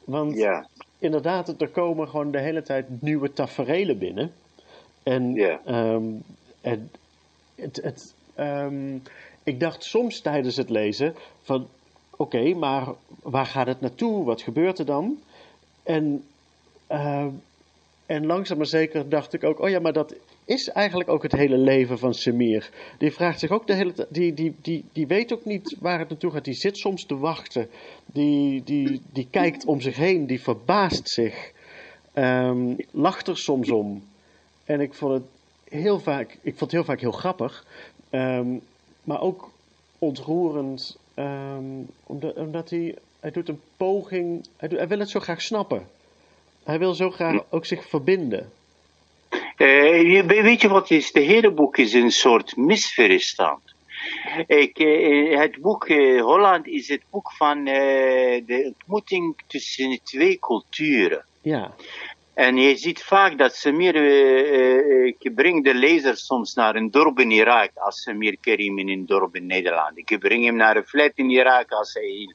Want 0.05 0.37
Ja, 0.37 0.67
inderdaad, 0.99 1.61
er 1.61 1.69
komen 1.69 2.09
gewoon 2.09 2.31
de 2.31 2.41
hele 2.41 2.63
tijd 2.63 2.87
nieuwe 3.03 3.33
taferelen 3.33 3.99
binnen. 3.99 4.33
En, 5.03 5.35
Ja. 5.35 5.61
ehm, 5.65 6.05
en 6.61 6.91
het, 7.55 7.81
het, 7.83 8.15
ehm, 8.35 8.97
ik 9.45 9.61
dacht 9.61 9.85
soms 9.85 10.21
tijdens 10.21 10.57
het 10.57 10.71
lezen 10.71 11.15
van, 11.43 11.69
oké, 12.21 12.55
maar 12.55 12.89
waar 13.23 13.47
gaat 13.47 13.67
het 13.67 13.81
naartoe? 13.81 14.25
Wat 14.25 14.43
gebeurt 14.43 14.79
er 14.79 14.85
dan? 14.85 15.19
En, 15.83 16.25
ehm, 16.87 17.31
en 18.07 18.27
langzaam 18.27 18.57
maar 18.57 18.67
zeker 18.67 19.09
dacht 19.09 19.33
ik 19.33 19.45
ook, 19.45 19.61
oh 19.61 19.69
ja, 19.69 19.81
maar 19.81 19.93
dat 19.93 20.15
is 20.45 20.69
eigenlijk 20.69 21.11
ook 21.11 21.23
het 21.23 21.33
hele 21.33 21.59
leven 21.59 21.99
van 21.99 22.15
Semir. 22.15 22.71
Die 22.99 23.13
vraagt 23.13 23.41
zich 23.41 23.51
ook 23.51 23.67
de 23.67 23.75
hele 23.75 24.07
die, 24.09 24.35
die, 24.35 24.55
die, 24.63 24.85
die 24.93 25.07
weet 25.07 25.33
ook 25.33 25.45
niet 25.45 25.77
waar 25.81 25.99
het 25.99 26.09
naartoe 26.09 26.31
gaat. 26.31 26.45
Die 26.45 26.55
zit 26.55 26.77
soms 26.77 27.05
te 27.05 27.17
wachten. 27.19 27.69
Die, 28.07 28.63
die, 28.65 29.03
die 29.13 29.27
kijkt 29.31 29.65
om 29.65 29.81
zich 29.81 29.97
heen, 29.97 30.27
die 30.27 30.43
verbaast 30.43 31.09
zich. 31.09 31.53
Ehm, 32.13 32.75
lacht 32.91 33.29
er 33.29 33.39
soms 33.39 33.71
om. 33.71 34.03
En 34.65 34.81
ik 34.81 34.95
vond 34.95 35.13
het 35.13 35.25
heel 35.69 35.99
vaak, 35.99 36.31
ik 36.31 36.57
vond 36.57 36.61
het 36.61 36.73
heel 36.73 36.85
vaak 36.85 37.01
heel 37.01 37.13
grappig. 37.13 37.67
Ehm, 38.11 38.57
maar 39.05 39.21
ook 39.21 39.51
ontroerend. 39.99 40.99
Ehm, 41.25 41.65
omdat, 42.07 42.35
omdat 42.37 42.71
hij, 42.71 42.95
hij 43.21 43.31
doet 43.31 43.49
een 43.49 43.61
poging, 43.77 44.47
hij, 44.57 44.69
doet- 44.69 44.79
hij 44.79 44.89
wil 44.89 44.99
het 44.99 45.11
zo 45.11 45.21
graag 45.21 45.43
snappen. 45.43 45.89
Hij 46.65 46.79
wil 46.79 46.95
zo 46.95 47.11
graag 47.11 47.45
ook 47.51 47.67
zich 47.67 47.89
verbinden. 47.89 48.53
Eh, 49.57 50.13
je- 50.13 50.25
weet 50.43 50.61
je 50.61 50.69
wat 50.69 50.91
is? 50.91 51.13
De 51.13 51.21
hele 51.21 51.51
boek 51.51 51.77
is 51.77 51.93
een 51.93 52.11
soort 52.11 52.57
misverstand. 52.57 53.61
Ik, 54.47 54.79
eh, 54.79 55.39
het 55.39 55.59
boek 55.61 55.89
eh, 55.89 56.21
Holland 56.23 56.67
is 56.67 56.89
het 56.89 57.03
boek 57.11 57.33
van 57.33 57.65
de 57.65 58.73
ontmoeting 58.77 59.37
tussen 59.47 60.01
twee 60.05 60.39
culturen. 60.39 61.25
Ja, 61.43 61.75
En 62.35 62.57
je 62.57 62.77
ziet 62.77 63.03
vaak 63.03 63.39
dat 63.39 63.55
Samir 63.55 63.95
eh, 63.95 65.07
ik 65.07 65.35
breng 65.35 65.65
de 65.65 65.75
lezer 65.75 66.17
soms 66.17 66.55
naar 66.55 66.75
een 66.75 66.91
dorp 66.91 67.19
in 67.19 67.31
Irak 67.31 67.71
als 67.75 68.03
Samir 68.03 68.37
Karim 68.41 68.79
in 68.79 68.89
een 68.89 69.07
dorp 69.07 69.37
in 69.37 69.47
Nederland. 69.47 69.99
Ik 69.99 70.19
breng 70.19 70.45
hem 70.45 70.57
naar 70.57 70.77
een 70.77 70.87
flat 70.87 71.13
in 71.15 71.31
Irak 71.31 71.71
als 71.71 71.95
hij 71.95 72.09
in 72.09 72.35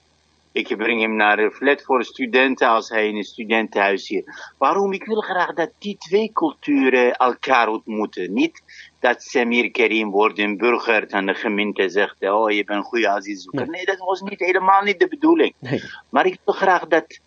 ik 0.55 0.77
breng 0.77 1.01
hem 1.01 1.15
naar 1.15 1.39
een 1.39 1.51
flat 1.51 1.81
voor 1.81 2.03
studenten 2.03 2.67
als 2.67 2.89
hij 2.89 3.07
in 3.07 3.15
een 3.15 3.23
studentenhuis 3.23 4.07
hier. 4.07 4.53
Waarom? 4.57 4.93
Ik 4.93 5.05
wil 5.05 5.21
graag 5.21 5.53
dat 5.53 5.71
die 5.79 5.97
twee 5.97 6.31
culturen 6.33 7.15
elkaar 7.15 7.67
ontmoeten. 7.67 8.33
Niet 8.33 8.61
dat 8.99 9.23
Samir 9.23 9.71
Karim 9.71 10.11
wordt 10.11 10.39
een 10.39 10.57
burger 10.57 11.07
en 11.07 11.25
de 11.25 11.33
gemeente 11.33 11.89
zegt, 11.89 12.15
oh 12.29 12.51
je 12.51 12.63
bent 12.63 12.79
een 12.79 12.85
goede 12.85 13.09
asielzoeker. 13.09 13.59
Nee. 13.61 13.69
Nee, 13.69 13.85
dat 13.85 13.97
was 13.97 14.21
niet, 14.21 14.39
helemaal 14.39 14.81
niet 14.81 14.99
de 14.99 15.07
bedoeling. 15.07 15.53
nee. 15.59 15.83
Maar 16.09 16.25
ik 16.25 16.39
wil 16.45 16.53
graag 16.53 16.87
dat 16.87 17.19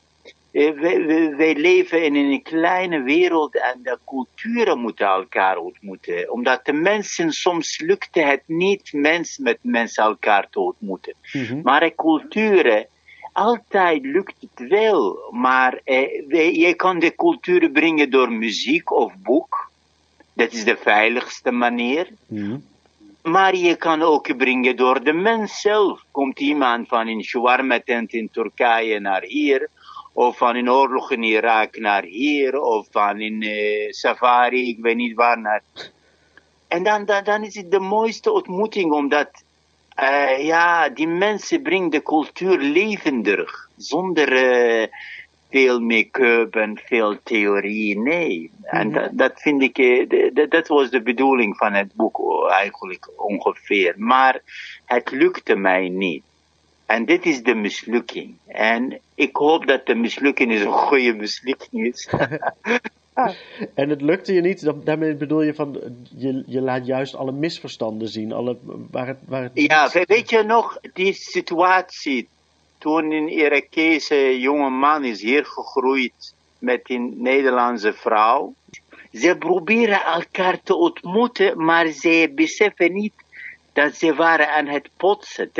wij, 0.59 1.07
wij- 1.37 1.55
leven 1.55 2.03
in 2.03 2.15
een 2.15 2.43
kleine 2.43 3.03
wereld 3.03 3.55
en 3.55 3.81
de 3.83 3.99
culturen 4.07 4.79
moeten 4.79 5.07
elkaar 5.07 5.57
ontmoeten. 5.57 6.33
Omdat 6.33 6.65
de 6.65 6.73
mensen, 6.73 7.33
soms 7.33 7.81
lukte 7.81 8.21
het 8.21 8.43
niet 8.47 8.93
mens 8.93 9.39
met 9.39 9.59
mens 9.63 9.97
elkaar 9.97 10.49
te 10.51 10.61
ontmoeten. 10.61 11.15
Mhm. 11.33 11.61
Maar 11.63 11.81
de 11.81 11.95
culturen, 11.95 12.87
altijd 13.33 14.05
lukt 14.05 14.35
het 14.41 14.69
wel. 14.69 15.29
Maar 15.31 15.81
eh, 15.85 16.55
je 16.55 16.75
kan 16.75 16.99
de 16.99 17.15
culturen 17.15 17.73
brengen 17.73 18.11
door 18.11 18.33
muziek 18.33 18.91
of 18.91 19.13
boek. 19.23 19.71
Dat 20.33 20.53
is 20.53 20.65
de 20.65 20.77
veiligste 20.77 21.51
manier. 21.51 22.09
Mhm. 22.27 22.57
Maar 23.23 23.57
je 23.57 23.77
kan 23.77 24.03
ook 24.03 24.37
brengen 24.37 24.77
door 24.77 25.05
de 25.05 25.13
mens 25.13 25.61
zelf. 25.61 26.05
Komt 26.11 26.41
iemand 26.41 26.89
van 26.89 27.07
een 27.07 27.23
shawarma 27.23 27.81
tent 27.85 28.13
in 28.13 28.31
Turkije 28.31 29.01
naar 29.01 29.23
hier, 29.23 29.69
of 30.19 30.37
van 30.37 30.57
een 30.57 30.71
oorlog 30.71 31.11
in 31.11 31.23
Irak 31.23 31.79
naar 31.79 32.03
hier, 32.03 32.61
of 32.61 32.87
van 32.91 33.21
een 33.21 33.43
eh, 33.43 33.91
safari, 33.91 34.69
ik 34.69 34.79
weet 34.81 34.97
niet 34.97 35.15
waar 35.15 35.41
naar. 35.41 35.63
En 36.69 36.83
dan, 36.83 37.05
dan, 37.05 37.25
dan 37.25 37.45
is 37.45 37.55
het 37.55 37.71
de 37.71 37.79
mooiste 37.81 38.33
ontmoeting, 38.33 38.93
omdat 38.93 39.31
eh, 39.95 40.45
ja, 40.45 40.89
die 40.89 41.07
mensen 41.09 41.63
brengen 41.63 41.91
de 41.91 42.03
cultuur 42.03 42.59
levendig, 42.59 43.69
zonder 43.77 44.33
eh, 44.33 44.89
veel 45.51 45.81
make-up 45.81 46.57
en 46.57 46.81
veel 46.85 47.19
theorie, 47.23 47.99
nee. 47.99 48.51
En 48.63 48.93
dat, 48.93 49.11
dat 49.13 49.33
vind 49.41 49.63
ik, 49.63 49.75
de- 49.75 50.47
dat 50.49 50.69
was 50.69 50.91
de 50.91 51.03
bedoeling 51.03 51.57
van 51.57 51.73
het 51.73 51.95
boek 51.95 52.19
oh, 52.19 52.53
eigenlijk 52.53 53.11
ongeveer. 53.17 53.95
Maar 53.97 54.41
het 54.85 55.11
lukte 55.11 55.57
mij 55.57 55.89
niet. 55.89 56.23
En 56.89 57.05
dit 57.05 57.27
is 57.27 57.43
de 57.43 57.55
mislukking. 57.55 58.37
En 58.47 59.01
ik 59.15 59.37
hoop 59.37 59.67
dat 59.67 59.87
de 59.87 59.95
mislukking 59.95 60.53
is 60.53 60.61
een 60.61 60.73
goede 60.73 61.13
mislukking 61.13 61.87
is. 61.87 62.09
En 63.75 63.89
het 63.89 64.01
lukte 64.01 64.33
je 64.33 64.41
niet, 64.41 64.73
daarmee 64.85 65.15
bedoel 65.15 65.43
je 65.43 65.55
van, 65.55 65.81
je, 66.17 66.43
je 66.47 66.61
laat 66.61 66.87
juist 66.87 67.15
alle 67.15 67.33
misverstanden 67.33 68.09
zien, 68.09 68.33
alle, 68.33 68.57
waar 68.91 69.07
het, 69.07 69.19
waar 69.27 69.43
het 69.43 69.51
Ja, 69.55 69.91
weet 70.07 70.31
je 70.31 70.43
nog 70.43 70.79
die 70.93 71.13
situatie 71.13 72.29
toen 72.79 73.13
een 73.13 73.29
Irakese 73.29 74.41
jonge 74.41 74.71
man 74.71 75.05
is 75.05 75.23
hier 75.23 75.45
gegroeid 75.45 76.35
met 76.59 76.81
een 76.85 77.15
Nederlandse 77.17 77.93
vrouw? 77.93 78.55
Ze 79.13 79.37
proberen 79.39 80.05
elkaar 80.05 80.63
te 80.63 80.75
ontmoeten, 80.75 81.65
maar 81.65 81.87
ze 81.87 82.33
beseffen 82.35 82.93
niet 82.93 83.15
dat 83.73 83.95
ze 83.95 84.15
waren 84.15 84.53
aan 84.53 84.67
het 84.67 84.89
potsen. 84.97 85.51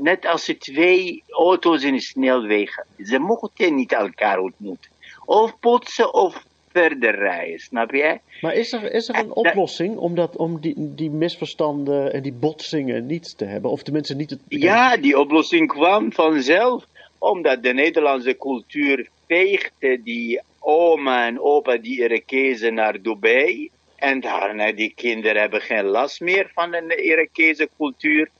Net 0.00 0.26
als 0.26 0.44
de 0.44 0.56
twee 0.56 1.22
auto's 1.28 1.82
in 1.82 1.94
een 1.94 2.00
snelweg. 2.00 2.84
Ze 3.04 3.18
mochten 3.18 3.74
niet 3.74 3.92
elkaar 3.92 4.38
ontmoeten. 4.38 4.90
Of 5.24 5.58
potsen 5.60 6.14
of 6.14 6.44
verder 6.72 7.14
rijden, 7.14 7.58
snap 7.58 7.90
je? 7.90 8.18
Maar 8.40 8.54
is 8.54 8.72
er, 8.72 8.92
is 8.92 9.08
er 9.08 9.16
een 9.18 9.32
oplossing 9.32 9.96
om, 9.96 10.14
dat, 10.14 10.36
om 10.36 10.60
die, 10.60 10.74
die 10.76 11.10
misverstanden 11.10 12.12
en 12.12 12.22
die 12.22 12.32
botsingen 12.32 13.06
niet 13.06 13.38
te 13.38 13.44
hebben? 13.44 13.70
Of 13.70 13.82
tenminste 13.82 14.14
niet 14.14 14.30
het... 14.30 14.40
Ja, 14.48 14.96
die 14.96 15.18
oplossing 15.18 15.68
kwam 15.68 16.12
vanzelf, 16.12 16.86
omdat 17.18 17.62
de 17.62 17.72
Nederlandse 17.72 18.36
cultuur 18.36 19.08
veegde 19.26 20.02
die 20.02 20.40
oma 20.60 21.26
en 21.26 21.40
opa 21.40 21.76
die 21.76 22.00
Irakezen 22.00 22.74
naar 22.74 23.02
Dubai. 23.02 23.70
En 23.96 24.20
daarna 24.20 24.72
die 24.72 24.92
kinderen 24.94 25.40
hebben 25.40 25.60
geen 25.60 25.84
last 25.84 26.20
meer 26.20 26.50
van 26.54 26.70
de 26.70 27.02
Irakese 27.02 27.68
cultuur. 27.76 28.30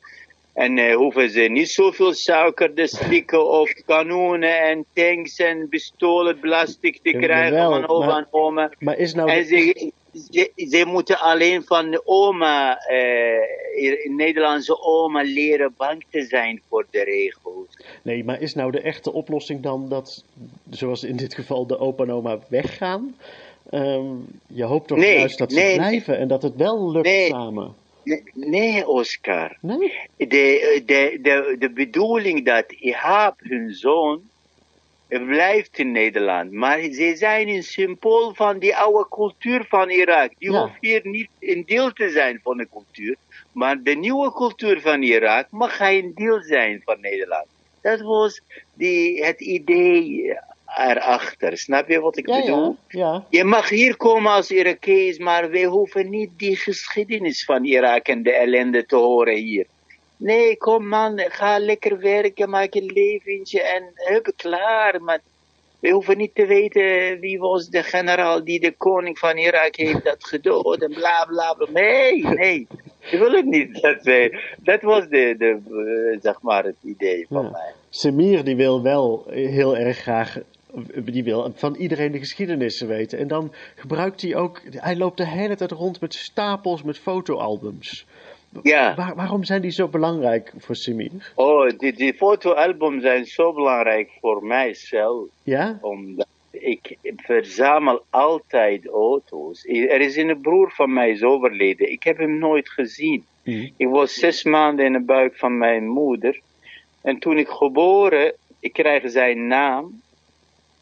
En 0.57 0.79
eh, 0.79 0.95
hoeven 0.95 1.31
ze 1.31 1.41
niet 1.41 1.71
zoveel 1.71 2.13
suiker 2.15 2.75
te 2.75 2.87
slikken 2.87 3.51
of 3.51 3.73
kanonen 3.87 4.61
en 4.61 4.85
tanks 4.93 5.39
en 5.39 5.69
pistolen 5.69 6.41
plastic 6.41 7.01
te 7.03 7.11
krijgen 7.11 7.63
van 7.63 7.89
oma 7.89 8.07
maar- 8.07 8.17
en 8.19 8.27
oma. 8.31 8.71
Maar 8.79 8.99
is 8.99 9.15
nou... 9.15 9.31
En 9.31 9.45
ze, 9.45 9.91
ze, 10.31 10.53
ze 10.57 10.85
moeten 10.87 11.19
alleen 11.19 11.65
van 11.65 11.91
de 11.91 12.03
oma, 12.05 12.79
in 14.03 14.15
Nederlandse 14.17 14.83
oma, 14.83 15.23
leren 15.23 15.75
bang 15.77 16.05
te 16.11 16.23
zijn 16.23 16.63
voor 16.69 16.87
de 16.91 17.05
regels. 17.05 17.67
Nee, 18.03 18.25
maar 18.25 18.41
is 18.41 18.55
nou 18.55 18.71
de 18.71 18.81
echte 18.81 19.13
oplossing 19.13 19.63
dan 19.63 19.89
dat, 19.89 20.25
zoals 20.71 21.05
in 21.05 21.17
dit 21.17 21.35
geval, 21.35 21.67
de 21.67 21.79
opa 21.79 22.03
en 22.05 22.13
oma 22.13 22.39
weggaan? 22.49 23.17
Ehm, 23.71 24.05
je 24.47 24.65
hoopt 24.65 24.89
toch 24.89 24.99
Nee, 24.99 25.19
juist 25.19 25.39
dat 25.39 25.53
ze 25.53 25.59
nee. 25.59 25.75
blijven 25.75 26.19
en 26.19 26.29
dat 26.29 26.43
het 26.43 26.57
wel 26.57 26.91
lukt 26.91 27.07
Nee. 27.07 27.29
samen? 27.29 27.75
Nee, 28.35 28.87
Oscar. 28.89 29.57
Nee? 29.61 29.93
De, 30.17 30.83
de, 30.87 31.19
de, 31.23 31.57
de 31.59 31.71
bedoeling 31.71 32.45
dat 32.45 32.73
Ihab, 32.73 33.35
hun 33.43 33.71
zoon, 33.75 34.23
blijft 35.09 35.79
in 35.79 35.93
Nederland. 35.93 36.53
Maar 36.53 36.81
ze 36.83 37.13
zijn 37.17 37.49
een 37.49 37.63
symbool 37.63 38.35
van 38.35 38.59
die 38.59 38.77
oude 38.77 39.09
cultuur 39.09 39.65
van 39.69 39.91
Irak. 39.91 40.31
Die 40.39 40.53
Ja. 40.53 40.61
hoeft 40.61 40.77
hier 40.81 41.01
niet 41.03 41.29
een 41.41 41.63
deel 41.67 41.93
te 41.93 42.11
zijn 42.11 42.41
van 42.43 42.57
de 42.57 42.69
cultuur. 42.71 43.17
Maar 43.53 43.83
de 43.83 43.95
nieuwe 43.95 44.33
cultuur 44.33 44.81
van 44.81 45.03
Irak 45.03 45.47
mag 45.51 45.77
geen 45.77 46.13
deel 46.15 46.41
zijn 46.43 46.83
van 46.85 47.01
Nederland. 47.01 47.47
Dat 47.81 48.01
was 48.01 48.41
die, 48.75 49.25
het 49.25 49.41
idee 49.41 50.35
erachter. 50.77 51.59
Snap 51.59 51.89
je 51.89 52.01
wat 52.01 52.17
ik 52.19 52.29
Ja, 52.29 52.41
bedoel? 52.41 52.77
ja, 52.89 52.99
ja. 53.01 53.25
Je 53.31 53.45
mag 53.45 53.69
hier 53.69 53.97
komen 53.97 54.33
als 54.33 54.51
Irakees, 54.51 55.19
maar 55.19 55.51
wij 55.51 55.65
hoeven 55.65 56.11
niet 56.11 56.31
die 56.37 56.57
geschiedenis 56.57 57.45
van 57.45 57.65
Irak 57.65 58.07
en 58.09 58.23
de 58.23 58.33
ellende 58.33 58.87
te 58.87 58.97
horen 58.97 59.37
hier. 59.37 59.67
Nee, 60.17 60.57
kom 60.57 60.89
man, 60.89 61.19
ga 61.29 61.59
lekker 61.59 61.99
werken, 61.99 62.51
maak 62.51 62.75
een 62.75 62.91
leventje 62.95 63.63
en 63.63 63.91
hup, 63.95 64.33
klaar. 64.37 65.03
Maar 65.03 65.21
we 65.81 65.91
hoeven 65.91 66.17
niet 66.17 66.35
te 66.35 66.47
weten 66.47 67.21
wie 67.21 67.39
was 67.39 67.69
de 67.69 67.83
generaal 67.83 68.45
die 68.45 68.61
de 68.61 68.73
koning 68.73 69.19
van 69.19 69.37
Irak 69.37 69.77
heeft 69.77 70.05
dat 70.05 70.25
gedood 70.27 70.83
en 70.83 70.93
bla 70.95 71.25
bla 71.25 71.53
bla. 71.55 71.71
Nee, 71.73 72.23
nee, 72.25 72.67
ik 73.11 73.19
wil 73.19 73.33
het 73.33 73.45
niet. 73.45 73.81
Dat, 73.83 74.03
wij, 74.03 74.41
dat 74.59 74.83
was 74.83 75.09
de, 75.09 75.35
de, 75.39 75.59
eh, 76.13 76.21
zeg 76.23 76.43
maar 76.43 76.65
het 76.65 76.77
idee 76.83 77.27
van 77.29 77.43
Ja. 77.45 77.51
mij. 77.51 77.73
Semir 77.91 78.45
die 78.45 78.57
wil 78.57 78.83
wel 78.83 79.25
heel 79.31 79.77
erg 79.77 79.97
graag, 79.99 80.39
die 81.05 81.25
wil 81.25 81.53
van 81.55 81.75
iedereen 81.75 82.13
de 82.13 82.19
geschiedenissen 82.19 82.89
weten. 82.89 83.19
En 83.19 83.29
dan 83.29 83.53
gebruikt 83.75 84.23
hij 84.23 84.37
ook, 84.37 84.61
hij 84.71 84.97
loopt 84.97 85.17
de 85.17 85.27
hele 85.27 85.57
tijd 85.57 85.71
rond 85.71 86.01
met 86.01 86.15
stapels 86.15 86.83
met 86.83 86.99
fotoalbums. 86.99 88.07
Ja. 88.63 88.95
Waar- 88.95 89.15
waarom 89.15 89.45
zijn 89.45 89.63
die 89.63 89.71
zo 89.71 89.89
belangrijk 89.89 90.53
voor 90.59 90.77
Semir? 90.77 91.33
Oh, 91.35 91.69
die, 91.79 91.93
die 91.93 92.15
fotoalbums 92.15 93.03
zijn 93.03 93.25
zo 93.25 93.53
belangrijk 93.53 94.11
voor 94.21 94.45
mijzelf. 94.45 95.27
Ja? 95.43 95.79
Omdat 95.81 96.27
ik 96.51 96.97
verzamel 97.17 98.03
altijd 98.11 98.87
auto's. 98.87 99.65
Er 99.67 100.01
is 100.01 100.17
een 100.17 100.41
broer 100.41 100.71
van 100.71 100.93
mij 100.93 101.11
is 101.11 101.23
overleden. 101.23 101.93
Ik 101.93 102.03
heb 102.03 102.19
hem 102.19 102.39
nooit 102.39 102.69
gezien. 102.69 103.25
Hm. 103.43 103.69
Ik 103.77 103.89
was 103.89 104.15
zes 104.15 104.45
maanden 104.45 104.85
in 104.85 104.93
de 104.93 105.01
buik 105.01 105.37
van 105.37 105.59
mijn 105.59 105.87
moeder. 105.89 106.41
En 107.03 107.19
toen 107.19 107.39
ik 107.39 107.49
geboren, 107.49 108.35
ik 108.61 108.73
krijg 108.73 109.11
zijn 109.11 109.47
naam. 109.47 110.01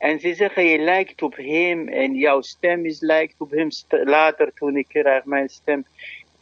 En 0.05 0.21
ze 0.21 0.35
zeggen, 0.35 0.65
je 0.65 0.79
lijkt 0.79 1.23
op 1.23 1.37
hem 1.37 1.89
en 1.89 2.15
jouw 2.15 2.41
stem 2.41 2.85
is 2.85 3.01
lijkt 3.01 3.35
op 3.39 3.51
hem. 3.51 3.69
Later 3.89 4.53
toen 4.55 4.77
ik 4.77 4.89
krijg 4.89 5.25
mijn 5.25 5.49
stem. 5.49 5.85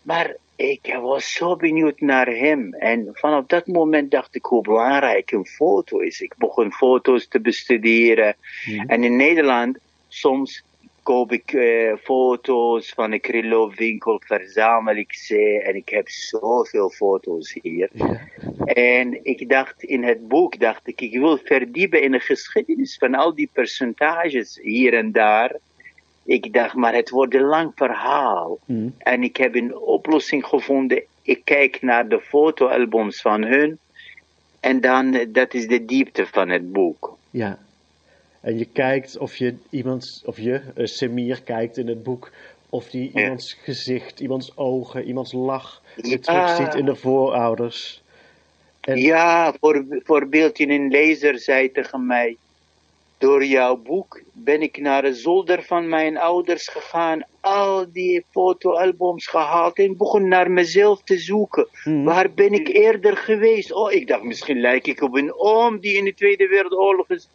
Maar 0.02 0.36
ik 0.56 0.98
was 1.00 1.32
zo 1.32 1.56
benieuwd 1.56 2.00
naar 2.00 2.26
hem. 2.26 2.74
En 2.74 3.08
vanaf 3.12 3.46
dat 3.46 3.66
moment 3.66 4.10
dacht 4.10 4.34
ik 4.34 4.44
hoe 4.44 4.62
belangrijk 4.62 5.30
een 5.30 5.46
foto 5.46 5.98
is. 5.98 6.20
Ik 6.20 6.34
begon 6.36 6.72
foto's 6.72 7.28
te 7.28 7.40
bestuderen. 7.40 8.36
En 8.86 9.04
in 9.04 9.16
Nederland, 9.16 9.78
soms 10.08 10.64
koop 11.02 11.32
ik 11.32 11.52
eh, 11.52 11.92
foto's 12.02 12.92
van 12.92 13.12
een 13.12 13.20
krilloofwinkel, 13.20 14.20
verzamel 14.24 14.96
ik 14.96 15.14
ze. 15.14 15.62
En 15.64 15.74
ik 15.74 15.88
heb 15.88 16.08
zoveel 16.08 16.90
foto's 16.90 17.56
hier. 17.62 17.90
En 18.64 19.24
ik 19.24 19.48
dacht 19.48 19.82
in 19.82 20.04
het 20.04 20.28
boek, 20.28 20.60
dacht 20.60 20.88
ik, 20.88 21.00
ik 21.00 21.18
wil 21.18 21.38
verdiepen 21.44 22.02
in 22.02 22.10
de 22.10 22.20
geschiedenis 22.20 22.96
van 22.96 23.14
al 23.14 23.34
die 23.34 23.50
percentages 23.52 24.58
hier 24.62 24.94
en 24.94 25.12
daar. 25.12 25.56
Ik 26.24 26.52
dacht, 26.52 26.74
maar 26.74 26.94
het 26.94 27.10
wordt 27.10 27.34
een 27.34 27.44
lang 27.44 27.72
verhaal. 27.74 28.58
Hm. 28.64 28.88
En 28.98 29.22
ik 29.22 29.36
heb 29.36 29.54
een 29.54 29.76
oplossing 29.76 30.46
gevonden. 30.46 31.02
Ik 31.22 31.40
kijk 31.44 31.82
naar 31.82 32.08
de 32.08 32.20
fotoalbums 32.20 33.20
van 33.20 33.44
hun. 33.44 33.78
En 34.60 34.80
dan, 34.80 35.26
dat 35.28 35.54
is 35.54 35.66
de 35.66 35.84
diepte 35.84 36.26
van 36.26 36.48
het 36.48 36.72
boek. 36.72 37.16
Ja. 37.30 37.58
En 38.42 38.58
je 38.58 38.64
kijkt 38.64 39.18
of 39.18 39.36
je 39.36 39.54
iemand, 39.70 40.22
of 40.24 40.38
je, 40.38 40.60
eh, 40.74 40.84
Semir 40.86 41.42
kijkt 41.42 41.76
in 41.76 41.88
het 41.88 42.02
boek, 42.02 42.30
of 42.68 42.90
die 42.90 43.10
Ja. 43.12 43.20
iemands 43.20 43.56
gezicht, 43.62 44.20
iemands 44.20 44.56
ogen, 44.56 45.04
iemands 45.04 45.32
lach 45.32 45.82
weer 45.96 46.20
terugziet 46.20 46.74
in 46.74 46.84
de 46.84 46.96
voorouders. 46.96 48.02
En, 48.80 48.96
Ja, 48.96 49.54
voor, 49.60 49.84
voorbeeld, 49.88 50.60
een 50.60 50.88
lezer 50.88 51.38
zei 51.38 51.72
tegen 51.72 52.06
mij, 52.06 52.36
door 53.18 53.44
jouw 53.44 53.76
boek 53.76 54.20
ben 54.32 54.62
ik 54.62 54.80
naar 54.80 55.02
de 55.02 55.14
zolder 55.14 55.62
van 55.62 55.88
mijn 55.88 56.18
ouders 56.18 56.68
gegaan, 56.68 57.24
al 57.40 57.92
die 57.92 58.24
fotoalbums 58.30 59.26
gehaald 59.26 59.78
en 59.78 59.96
begon 59.96 60.28
naar 60.28 60.50
mezelf 60.50 61.02
te 61.02 61.18
zoeken. 61.18 61.68
Mhm. 61.84 62.04
Waar 62.04 62.32
ben 62.34 62.52
ik 62.52 62.68
eerder 62.68 63.16
geweest? 63.16 63.72
Oh, 63.72 63.92
ik 63.92 64.06
dacht 64.06 64.22
misschien 64.22 64.60
lijk 64.60 64.86
ik 64.86 65.02
op 65.02 65.14
een 65.14 65.34
oom 65.34 65.80
die 65.80 65.96
in 65.96 66.04
de 66.04 66.14
Tweede 66.14 66.46
Wereldoorlog 66.48 67.10
is 67.10 67.28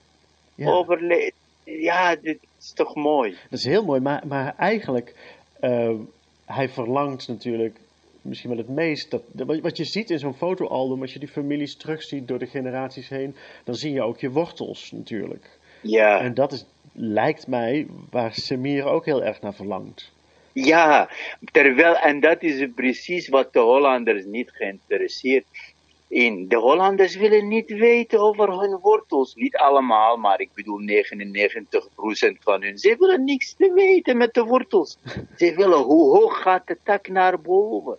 ja, 0.65 0.71
overleden. 0.71 1.31
Ja, 1.63 2.15
dit 2.15 2.37
is 2.59 2.71
toch 2.73 2.95
mooi. 2.95 3.31
dat 3.49 3.59
is 3.59 3.65
heel 3.65 3.83
mooi, 3.85 3.99
maar, 4.01 4.23
maar 4.27 4.55
eigenlijk, 4.57 5.15
eh, 5.59 5.93
hij 6.45 6.69
verlangt 6.69 7.27
natuurlijk 7.27 7.77
misschien 8.21 8.49
wel 8.49 8.57
het 8.59 8.69
meest. 8.69 9.11
Dat, 9.11 9.21
dat- 9.31 9.59
wat 9.59 9.77
je 9.77 9.83
ziet 9.83 10.09
in 10.09 10.19
zo'n 10.19 10.33
fotoalbum, 10.33 11.01
als 11.01 11.13
je 11.13 11.19
die 11.19 11.27
families 11.27 11.75
terugziet 11.75 12.27
door 12.27 12.39
de 12.39 12.47
generaties 12.47 13.09
heen, 13.09 13.35
dan 13.63 13.75
zie 13.75 13.93
je 13.93 14.01
ook 14.01 14.19
je 14.19 14.29
wortels 14.31 14.91
natuurlijk. 14.91 15.49
Ja. 15.81 16.19
En 16.19 16.33
dat 16.33 16.51
is, 16.51 16.65
lijkt 16.91 17.47
mij 17.47 17.87
waar 18.09 18.33
Semir 18.33 18.85
ook 18.85 19.05
heel 19.05 19.23
erg 19.23 19.41
naar 19.41 19.53
verlangt. 19.53 20.11
Ja, 20.53 21.09
terwijl, 21.51 21.95
en 21.95 22.19
dat 22.19 22.41
is 22.43 22.67
precies 22.75 23.27
wat 23.27 23.53
de 23.53 23.59
Hollanders 23.59 24.25
niet 24.25 24.51
geïnteresseerd 24.51 25.45
in. 26.07 26.47
De 26.47 26.55
Hollanders 26.55 27.15
willen 27.15 27.47
niet 27.47 27.69
weten 27.69 28.19
over 28.19 28.59
hun 28.59 28.77
wortels. 28.81 29.35
Niet 29.35 29.55
allemaal, 29.55 30.17
maar 30.17 30.39
ik 30.39 30.49
bedoel 30.53 30.79
99% 30.81 32.37
van 32.39 32.61
hun. 32.61 32.77
Ze 32.77 32.95
willen 32.99 33.23
niks 33.23 33.53
te 33.53 33.71
weten 33.73 34.17
met 34.17 34.33
de 34.33 34.43
wortels. 34.43 34.97
Ze 35.37 35.53
willen 35.55 35.79
hoe 35.79 36.17
hoog 36.17 36.41
gaat 36.41 36.67
de 36.67 36.77
tak 36.83 37.07
naar 37.07 37.41
boven. 37.41 37.97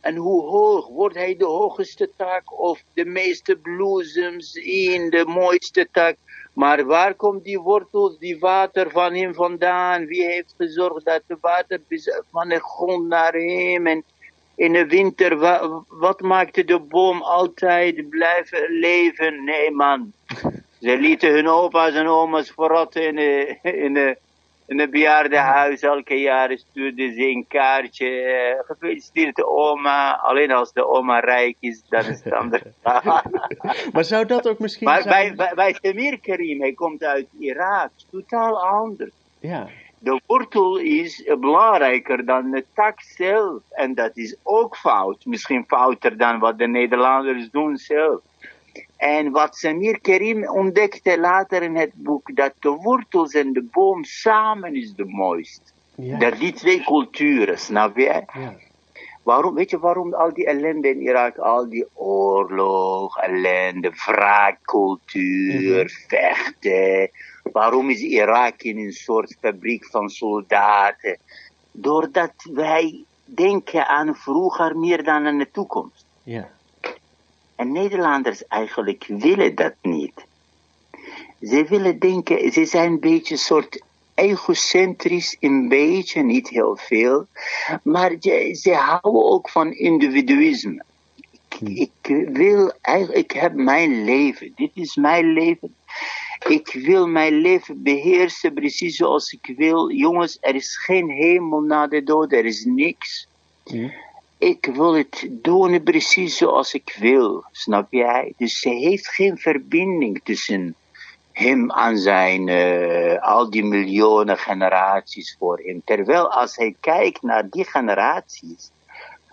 En 0.00 0.16
hoe 0.16 0.42
hoog 0.42 0.88
wordt 0.88 1.14
hij 1.14 1.36
de 1.36 1.44
hoogste 1.44 2.10
tak 2.16 2.60
of 2.60 2.82
de 2.92 3.04
meeste 3.04 3.56
bloesems 3.56 4.54
in 4.54 5.10
de 5.10 5.24
mooiste 5.26 5.88
tak. 5.92 6.16
Maar 6.54 6.84
waar 6.84 7.14
komt 7.14 7.44
die 7.44 7.60
wortels, 7.60 8.18
die 8.18 8.38
water 8.38 8.90
van 8.90 9.14
hem 9.14 9.34
vandaan? 9.34 10.06
Wie 10.06 10.24
heeft 10.24 10.54
gezorgd 10.56 11.04
dat 11.04 11.22
het 11.26 11.40
water 11.40 11.80
van 12.30 12.48
de 12.48 12.60
grond 12.60 13.08
naar 13.08 13.32
hem 13.32 13.86
en 13.86 14.04
in 14.60 14.72
de 14.72 14.86
winter, 14.86 15.36
wa- 15.38 15.82
wat 15.88 16.20
maakte 16.20 16.64
de 16.64 16.78
boom 16.78 17.22
altijd 17.22 18.08
blijven 18.10 18.70
leven? 18.78 19.44
Nee 19.44 19.70
man, 19.70 20.12
ze 20.80 20.96
lieten 20.98 21.30
hun 21.32 21.48
opa's 21.48 21.94
en 21.94 22.06
oma's 22.06 22.50
verrotten 22.50 23.02
in 23.06 23.14
de, 23.16 23.58
in 23.62 23.94
de, 23.94 24.16
in 24.66 24.76
de 24.76 24.88
bejaardenhuis. 24.88 25.80
Elke 25.80 26.14
jaar 26.20 26.58
stuurden 26.58 27.14
ze 27.14 27.20
een 27.22 27.44
kaartje. 27.48 28.08
eh, 28.08 28.58
Gefeliciteerd 28.66 29.44
oma. 29.44 30.12
Alleen 30.12 30.52
als 30.52 30.72
de 30.72 30.86
oma 30.88 31.18
rijk 31.20 31.56
is, 31.60 31.82
dan 31.88 32.04
is 32.04 32.24
het 32.24 32.32
anders. 32.32 32.62
Maar 33.92 34.04
zou 34.04 34.26
dat 34.26 34.48
ook 34.48 34.58
misschien 34.58 34.86
Maar 34.86 35.02
bij, 35.02 35.22
zijn... 35.24 35.36
bij, 35.36 35.52
bij 35.54 35.76
Samir 35.80 36.20
Karim, 36.20 36.60
hij 36.60 36.72
komt 36.72 37.02
uit 37.04 37.26
Irak, 37.38 37.90
totaal 38.10 38.62
anders. 38.66 39.10
Ja, 39.40 39.68
De 40.02 40.20
wortel 40.26 40.78
is 40.78 41.24
belangrijker 41.40 42.24
dan 42.24 42.50
de 42.50 42.64
tak 42.74 43.00
zelf. 43.00 43.62
En 43.70 43.94
dat 43.94 44.16
is 44.16 44.36
ook 44.42 44.76
fout. 44.76 45.24
Misschien 45.24 45.64
fouter 45.66 46.16
dan 46.16 46.38
wat 46.38 46.58
de 46.58 46.66
Nederlanders 46.66 47.50
doen 47.50 47.76
zelf. 47.76 48.20
En 48.96 49.30
wat 49.30 49.56
Samir 49.56 50.00
Karim 50.00 50.48
ontdekte 50.48 51.20
later 51.20 51.62
in 51.62 51.76
het 51.76 51.90
boek, 51.94 52.36
dat 52.36 52.52
de 52.58 52.68
wortels 52.68 53.32
en 53.32 53.52
de 53.52 53.68
boom 53.72 54.04
samen 54.04 54.74
is 54.74 54.94
de 54.94 55.04
mooist. 55.04 55.74
ja, 55.94 56.18
Dat 56.18 56.38
die 56.38 56.52
twee 56.52 56.84
culturen, 56.84 57.58
snap 57.58 57.96
je? 57.96 58.22
ja. 58.32 58.54
Waarom, 59.22 59.54
weet 59.54 59.70
je 59.70 59.78
waarom 59.78 60.14
al 60.14 60.32
die 60.32 60.46
ellende 60.46 60.88
in 60.88 61.00
Irak, 61.00 61.36
al 61.38 61.68
die 61.68 61.86
oorlog, 61.94 63.18
ellende, 63.18 63.90
wraakcultuur, 63.90 66.04
vechten. 66.08 67.10
Waarom 67.52 67.90
is 67.90 68.00
Irak 68.00 68.62
in 68.62 68.78
een 68.78 68.92
soort 68.92 69.36
fabriek 69.40 69.84
van 69.86 70.08
soldaten? 70.08 71.18
Doordat 71.72 72.32
wij 72.52 73.04
denken 73.24 73.86
aan 73.86 74.16
vroeger 74.16 74.76
meer 74.76 75.04
dan 75.04 75.26
aan 75.26 75.38
de 75.38 75.50
toekomst. 75.50 76.04
ja. 76.22 76.48
En 77.56 77.72
Nederlanders 77.72 78.46
eigenlijk 78.46 79.04
willen 79.08 79.54
dat 79.54 79.74
niet. 79.82 80.24
Ze 81.42 81.64
willen 81.68 81.98
denken, 81.98 82.52
ze 82.52 82.64
zijn 82.64 82.92
een 82.92 83.00
beetje 83.00 83.34
een 83.34 83.40
soort 83.40 83.82
egocentrisch, 84.14 85.36
een 85.40 85.68
beetje, 85.68 86.22
niet 86.22 86.48
heel 86.48 86.76
veel. 86.76 87.26
Maar 87.82 88.16
ze, 88.20 88.58
ze 88.60 88.74
houden 88.74 89.24
ook 89.24 89.48
van 89.48 89.72
individuïsme. 89.72 90.84
Ik, 91.58 91.90
ik 92.02 92.28
wil 92.32 92.72
eigenlijk, 92.80 93.32
ik 93.32 93.40
heb 93.40 93.54
mijn 93.54 94.04
leven. 94.04 94.52
Dit 94.54 94.70
is 94.74 94.96
mijn 94.96 95.32
leven. 95.32 95.74
Ik 96.48 96.72
wil 96.72 97.06
mijn 97.06 97.34
leven 97.34 97.82
beheersen 97.82 98.54
precies 98.54 98.96
zoals 98.96 99.32
ik 99.32 99.54
wil. 99.56 99.90
Jongens, 99.92 100.38
er 100.40 100.54
is 100.54 100.76
geen 100.76 101.08
hemel 101.10 101.60
na 101.60 101.86
de 101.86 102.02
dood, 102.02 102.32
er 102.32 102.44
is 102.44 102.64
niks. 102.64 103.28
Ik 104.38 104.66
wil 104.72 104.94
het 104.94 105.28
doen 105.30 105.82
precies 105.82 106.36
zoals 106.36 106.74
ik 106.74 106.96
wil, 106.98 107.44
snap 107.52 107.92
jij? 107.92 108.32
Dus 108.36 108.58
ze 108.58 108.68
heeft 108.68 109.08
geen 109.08 109.38
verbinding 109.38 110.20
tussen 110.24 110.74
hem 111.32 111.70
en 111.70 111.98
zijn, 111.98 112.46
uh, 112.48 113.22
al 113.22 113.50
die 113.50 113.64
miljoenen 113.64 114.38
generaties 114.38 115.36
voor 115.38 115.60
hem. 115.64 115.82
Terwijl 115.84 116.30
als 116.32 116.56
hij 116.56 116.74
kijkt 116.80 117.22
naar 117.22 117.48
die 117.50 117.64
generaties, 117.64 118.70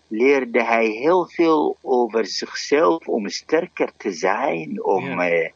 leerde 0.07 0.63
hij 0.63 0.85
heel 0.87 1.25
veel 1.25 1.77
over 1.81 2.25
zichzelf 2.25 3.07
om 3.07 3.29
sterker 3.29 3.91
te 3.97 4.11
zijn, 4.11 4.83
om, 4.83 5.05
Ja. 5.05 5.31
uh, 5.31 5.49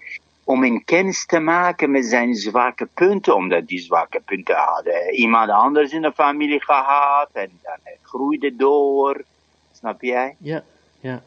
om 0.43 0.63
een 0.63 0.83
kennis 0.83 1.25
te 1.25 1.39
maken 1.39 1.91
met 1.91 2.05
zijn 2.05 2.35
zwakke 2.35 2.87
punten, 2.93 3.35
omdat 3.35 3.67
die 3.67 3.79
zwakke 3.79 4.21
punten 4.25 4.55
hadden 4.55 5.13
iemand 5.13 5.49
anders 5.49 5.91
in 5.91 6.01
de 6.01 6.11
familie 6.11 6.61
gehad 6.61 7.29
en 7.33 7.59
dan 7.63 7.77
het 7.83 7.99
groeide 8.01 8.55
door. 8.55 9.23
Snap 9.71 10.01
jij? 10.01 10.35
Ja, 10.37 10.63
ja. 10.99 11.23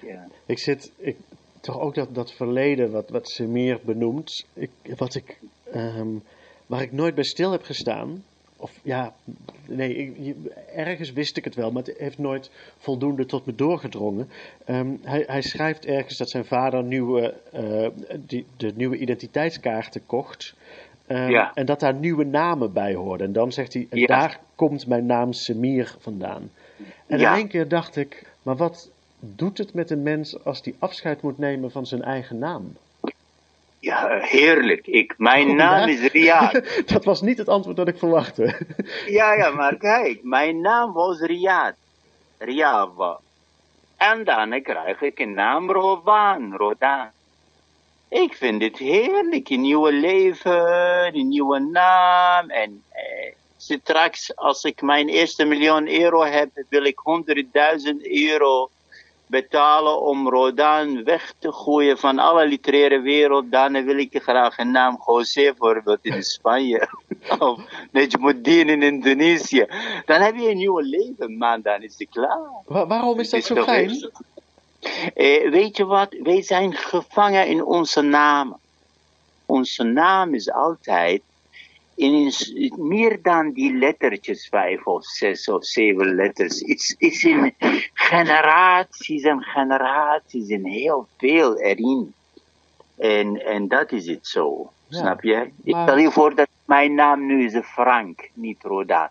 Ja. 0.00 0.26
Ik 0.46 0.58
zit, 0.58 0.92
ik, 0.96 1.16
toch 1.60 1.80
ook 1.80 1.94
dat, 1.94 2.14
dat 2.14 2.32
verleden 2.32 2.90
wat, 2.92 3.08
wat 3.08 3.28
ze 3.28 3.44
meer 3.44 3.80
benoemt, 3.84 4.46
ik, 4.52 4.70
wat 4.96 5.14
ik, 5.14 5.38
ehm, 5.72 6.08
waar 6.66 6.82
ik 6.82 6.92
nooit 6.92 7.14
bij 7.14 7.24
stil 7.24 7.50
heb 7.50 7.62
gestaan. 7.62 8.24
Of 8.64 8.72
ja, 8.82 9.14
nee, 9.66 9.94
ik- 9.96 10.34
ergens 10.74 11.12
wist 11.12 11.36
ik 11.36 11.44
het 11.44 11.54
wel, 11.54 11.70
maar 11.72 11.82
het 11.82 11.98
heeft 11.98 12.18
nooit 12.18 12.50
voldoende 12.78 13.26
tot 13.26 13.46
me 13.46 13.54
doorgedrongen. 13.54 14.28
Ehm, 14.64 14.88
hij, 15.02 15.24
hij 15.26 15.42
schrijft 15.42 15.86
ergens 15.86 16.16
dat 16.18 16.30
zijn 16.30 16.44
vader 16.44 16.82
nieuwe, 16.82 17.34
eh, 17.52 17.86
die, 18.26 18.46
de 18.56 18.72
nieuwe 18.76 18.96
identiteitskaarten 18.96 20.06
kocht. 20.06 20.54
Ehm, 21.06 21.30
Ja. 21.30 21.54
En 21.54 21.66
dat 21.66 21.80
daar 21.80 21.94
nieuwe 21.94 22.24
namen 22.24 22.72
bij 22.72 22.94
hoorden. 22.94 23.26
En 23.26 23.32
dan 23.32 23.52
zegt 23.52 23.72
hij, 23.72 23.86
en 23.90 23.98
Ja. 23.98 24.06
daar 24.06 24.40
komt 24.54 24.86
mijn 24.86 25.06
naam 25.06 25.32
Semir 25.32 25.96
vandaan. 25.98 26.50
En 27.06 27.18
Ja. 27.18 27.30
in 27.32 27.38
één 27.38 27.48
keer 27.48 27.68
dacht 27.68 27.96
ik, 27.96 28.26
maar 28.42 28.56
wat 28.56 28.90
doet 29.20 29.58
het 29.58 29.74
met 29.74 29.90
een 29.90 30.02
mens 30.02 30.44
als 30.44 30.62
die 30.62 30.74
afscheid 30.78 31.22
moet 31.22 31.38
nemen 31.38 31.70
van 31.70 31.86
zijn 31.86 32.02
eigen 32.02 32.38
naam? 32.38 32.76
Ja, 33.84 34.18
heerlijk. 34.20 34.86
Ik, 34.86 35.14
mijn 35.16 35.48
Oh, 35.48 35.54
naam 35.56 35.88
ja? 35.88 35.94
is 35.94 36.12
Riyad. 36.12 36.62
dat 36.92 37.04
was 37.04 37.20
niet 37.20 37.38
het 37.38 37.48
antwoord 37.48 37.76
dat 37.76 37.88
ik 37.88 37.98
verwachtte. 37.98 38.56
Ja, 39.06 39.32
ja, 39.32 39.50
maar 39.50 39.76
kijk, 39.76 40.22
mijn 40.22 40.60
naam 40.60 40.92
was 40.92 41.20
Riyad. 41.20 41.74
Riyava. 42.38 43.18
En 43.96 44.24
dan 44.24 44.62
krijg 44.62 45.00
ik 45.00 45.18
een 45.18 45.34
naam 45.34 45.70
Rodan, 45.70 46.56
Rodan. 46.56 47.08
Ik 48.08 48.34
vind 48.34 48.62
het 48.62 48.78
heerlijk, 48.78 49.48
een 49.48 49.60
nieuwe 49.60 49.92
leven, 49.92 51.16
een 51.16 51.28
nieuwe 51.28 51.58
naam. 51.58 52.50
En 52.50 52.82
eh, 52.88 53.32
straks, 53.56 54.36
als 54.36 54.64
ik 54.64 54.82
mijn 54.82 55.08
eerste 55.08 55.44
miljoen 55.44 55.88
euro 56.00 56.22
heb, 56.22 56.48
wil 56.68 56.84
ik 56.84 57.00
100.000 57.00 57.96
euro 58.02 58.70
betalen 59.40 60.00
om 60.00 60.28
Rodan 60.28 61.04
weg 61.04 61.34
te 61.38 61.52
gooien 61.52 61.98
van 61.98 62.18
alle 62.18 62.46
literaire 62.46 63.00
wereld. 63.00 63.50
Dan 63.50 63.84
wil 63.84 63.98
ik 63.98 64.22
graag 64.22 64.58
een 64.58 64.70
naam 64.70 65.02
José 65.06 65.42
bijvoorbeeld 65.42 65.98
in 66.02 66.22
Spanje. 66.22 66.88
of 67.38 67.60
Nejmuddin 67.90 68.68
in 68.68 68.82
Indonesië. 68.82 69.66
Dan 70.06 70.20
heb 70.20 70.36
je 70.36 70.50
een 70.50 70.56
nieuw 70.56 70.78
leven, 70.78 71.36
man. 71.36 71.60
Dan 71.62 71.82
is 71.82 71.94
het 71.98 72.08
klaar. 72.10 72.38
Wa- 72.66 72.86
waarom 72.86 73.20
is 73.20 73.30
dat 73.30 73.44
zo 73.44 73.62
fijn? 73.62 74.10
Eh, 75.14 75.50
weet 75.50 75.76
je 75.76 75.84
wat? 75.84 76.16
Wij 76.22 76.42
zijn 76.42 76.72
gevangen 76.72 77.46
in 77.46 77.64
onze 77.64 78.00
naam. 78.00 78.56
Onze 79.46 79.82
naam 79.82 80.34
is 80.34 80.50
altijd 80.52 81.22
in 81.94 82.32
meer 82.76 83.22
dan 83.22 83.52
die 83.52 83.74
lettertjes, 83.74 84.48
vijf 84.48 84.86
of 84.86 85.04
zes 85.04 85.48
of 85.48 85.64
zeven 85.64 86.14
letters. 86.14 86.60
Het 86.60 86.94
is 86.98 87.24
in 87.24 87.54
generaties 87.92 89.22
en 89.22 89.42
generaties 89.42 90.48
en 90.48 90.64
heel 90.64 91.08
veel 91.16 91.58
erin. 91.58 92.14
En, 92.96 93.44
en 93.44 93.68
dat 93.68 93.92
is 93.92 94.06
het 94.06 94.26
zo. 94.26 94.70
Ja, 94.88 94.98
Snap 94.98 95.22
je? 95.22 95.50
Ik 95.62 95.76
stel 95.82 95.98
je 95.98 96.10
voor 96.10 96.34
dat 96.34 96.48
mijn 96.64 96.94
naam 96.94 97.26
nu 97.26 97.44
is 97.44 97.56
Frank, 97.64 98.30
niet 98.32 98.62
Roda. 98.62 99.10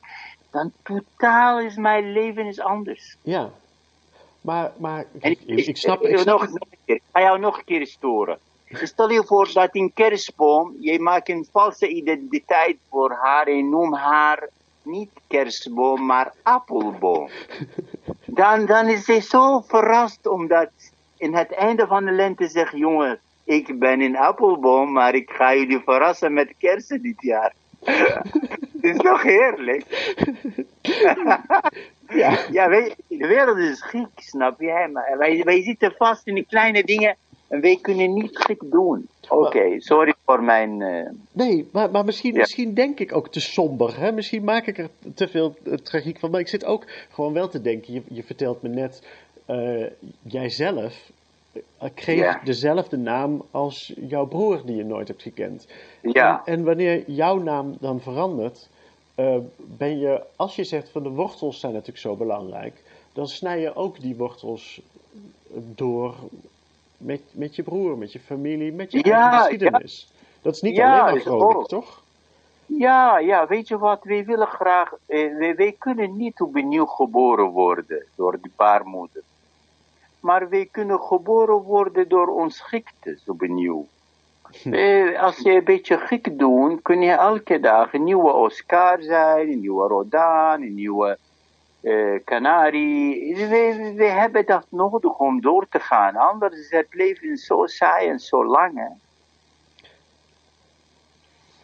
Dan 0.51 0.71
totaal 0.83 1.59
is 1.59 1.75
mijn 1.75 2.11
leven 2.11 2.45
is 2.45 2.59
anders. 2.59 3.17
Ja. 3.21 3.49
Maar, 4.41 4.71
maar 4.77 5.05
ik, 5.19 5.39
ik, 5.45 5.65
ik 5.65 5.77
snap, 5.77 6.01
ik 6.01 6.17
snap 6.17 6.39
nog, 6.39 6.49
nog 6.49 6.59
een 6.59 6.77
keer. 6.85 6.95
Ik 6.95 7.01
ga 7.11 7.21
jou 7.21 7.39
nog 7.39 7.57
een 7.57 7.63
keer 7.63 7.87
storen. 7.87 8.37
Stel 8.73 9.09
je 9.09 9.23
voor 9.23 9.49
dat 9.53 9.75
in 9.75 9.93
kerstboom, 9.93 10.75
je 10.79 10.99
maakt 10.99 11.29
een 11.29 11.47
valse 11.51 11.87
identiteit 11.87 12.77
voor 12.89 13.11
haar 13.11 13.47
en 13.47 13.69
noem 13.69 13.93
haar 13.93 14.49
niet 14.81 15.09
kerstboom, 15.27 16.05
maar 16.05 16.33
appelboom. 16.41 17.29
Dan, 18.25 18.65
dan 18.65 18.87
is 18.87 19.05
ze 19.05 19.21
zo 19.21 19.61
verrast 19.67 20.27
omdat 20.27 20.69
in 21.17 21.35
het 21.35 21.53
einde 21.53 21.87
van 21.87 22.05
de 22.05 22.11
lente 22.11 22.47
zegt, 22.47 22.77
jongen, 22.77 23.19
ik 23.43 23.79
ben 23.79 24.01
een 24.01 24.17
appelboom, 24.17 24.91
maar 24.91 25.15
ik 25.15 25.29
ga 25.29 25.55
jullie 25.55 25.79
verrassen 25.79 26.33
met 26.33 26.53
kersen 26.57 27.01
dit 27.01 27.21
jaar. 27.21 27.53
Het 27.83 28.95
is 28.95 28.97
toch 28.97 29.23
heerlijk? 29.23 29.85
Ja. 32.07 32.39
Ja, 32.51 32.69
wij, 32.69 32.95
de 33.07 33.27
wereld 33.27 33.57
is 33.57 33.81
gek, 33.81 34.07
snap 34.15 34.61
je? 34.61 34.89
Maar 34.93 35.17
wij, 35.17 35.41
wij 35.43 35.61
zitten 35.61 35.93
vast 35.97 36.27
in 36.27 36.35
de 36.35 36.45
kleine 36.45 36.83
dingen 36.83 37.15
en 37.53 37.61
wij 37.61 37.77
kunnen 37.81 38.13
niet 38.13 38.37
gek 38.37 38.61
doen. 38.71 39.07
Oké, 39.29 39.79
sorry 39.79 40.13
voor 40.25 40.43
mijn... 40.43 40.81
eh, 40.81 41.09
Nee, 41.31 41.67
maar, 41.71 41.91
maar 41.91 42.05
misschien, 42.05 42.33
Ja. 42.33 42.39
misschien 42.39 42.73
denk 42.73 42.99
ik 42.99 43.15
ook 43.15 43.29
te 43.29 43.39
somber. 43.39 43.99
Hè? 43.99 44.11
Misschien 44.11 44.43
maak 44.43 44.67
ik 44.67 44.77
er 44.77 44.89
te 45.15 45.27
veel 45.27 45.55
eh, 45.63 45.73
tragiek 45.73 46.19
van. 46.19 46.31
Maar 46.31 46.39
ik 46.39 46.47
zit 46.47 46.65
ook 46.65 46.85
gewoon 47.11 47.33
wel 47.33 47.47
te 47.47 47.61
denken. 47.61 47.93
Je, 47.93 48.01
je 48.07 48.23
vertelt 48.23 48.61
me 48.61 48.69
net, 48.69 49.01
eh, 49.45 49.85
jijzelf 50.21 51.11
kreeg 51.93 52.17
Ja. 52.19 52.41
dezelfde 52.43 52.97
naam 52.97 53.41
als 53.51 53.93
jouw 54.07 54.25
broer 54.25 54.61
die 54.65 54.75
je 54.75 54.85
nooit 54.85 55.07
hebt 55.07 55.21
gekend. 55.21 55.67
ja, 56.01 56.41
En, 56.45 56.53
en 56.53 56.63
wanneer 56.63 57.03
jouw 57.11 57.37
naam 57.37 57.77
dan 57.79 58.01
verandert, 58.01 58.69
ben 59.57 59.99
je, 59.99 60.21
als 60.35 60.55
je 60.55 60.63
zegt 60.63 60.89
van 60.89 61.03
de 61.03 61.09
wortels 61.09 61.59
zijn 61.59 61.71
natuurlijk 61.71 61.99
zo 61.99 62.15
belangrijk, 62.15 62.83
dan 63.13 63.27
snij 63.27 63.59
je 63.59 63.75
ook 63.75 63.99
die 64.01 64.15
wortels 64.15 64.81
door 65.75 66.15
met, 67.03 67.21
met 67.31 67.55
je 67.55 67.63
broer, 67.63 67.97
met 67.97 68.11
je 68.11 68.19
familie, 68.19 68.71
met 68.71 68.91
je 68.91 69.03
eigen 69.03 69.39
geschiedenis. 69.39 70.11
Dat 70.41 70.55
is 70.55 70.61
niet 70.61 70.79
alleen 70.79 71.37
maar 71.37 71.65
toch? 71.65 72.03
ja, 72.65 73.19
ja, 73.19 73.47
weet 73.47 73.67
je 73.67 73.77
wat? 73.77 74.03
Wij 74.03 74.25
willen 74.25 74.47
graag... 74.47 74.93
eh, 75.05 75.37
wij, 75.37 75.55
wij 75.55 75.75
kunnen 75.79 76.17
niet 76.17 76.41
opnieuw 76.41 76.85
geboren 76.85 77.49
worden 77.49 78.05
door 78.15 78.39
de 78.41 78.49
baarmoeder. 78.55 79.21
Maar 80.19 80.49
wij 80.49 80.67
kunnen 80.71 80.99
geboren 80.99 81.61
worden 81.61 82.09
door 82.09 82.27
ons 82.27 82.59
gektes 82.59 83.23
opnieuw. 83.25 83.85
Eh, 84.63 85.21
als 85.21 85.37
je 85.37 85.51
een 85.51 85.63
beetje 85.63 85.97
gek 85.97 86.39
doet, 86.39 86.81
kun 86.81 87.01
je 87.01 87.11
elke 87.11 87.59
dag 87.59 87.93
een 87.93 88.03
nieuwe 88.03 88.31
Oscar 88.31 89.01
zijn, 89.01 89.49
een 89.49 89.59
nieuwe 89.59 89.87
Rodan, 89.87 90.61
een 90.61 90.73
nieuwe 90.73 91.17
eh 91.83 92.23
Canari. 92.25 93.35
We, 93.35 93.93
we 93.95 94.05
hebben 94.05 94.45
dat 94.45 94.65
nodig 94.69 95.17
om 95.17 95.41
door 95.41 95.67
te 95.69 95.79
gaan. 95.79 96.15
Anders 96.15 96.57
is 96.57 96.71
het 96.71 96.87
leven 96.89 97.37
zo 97.37 97.65
saai 97.65 98.09
en 98.09 98.19
zo 98.19 98.45
lang. 98.45 98.77
Hè? 98.77 98.87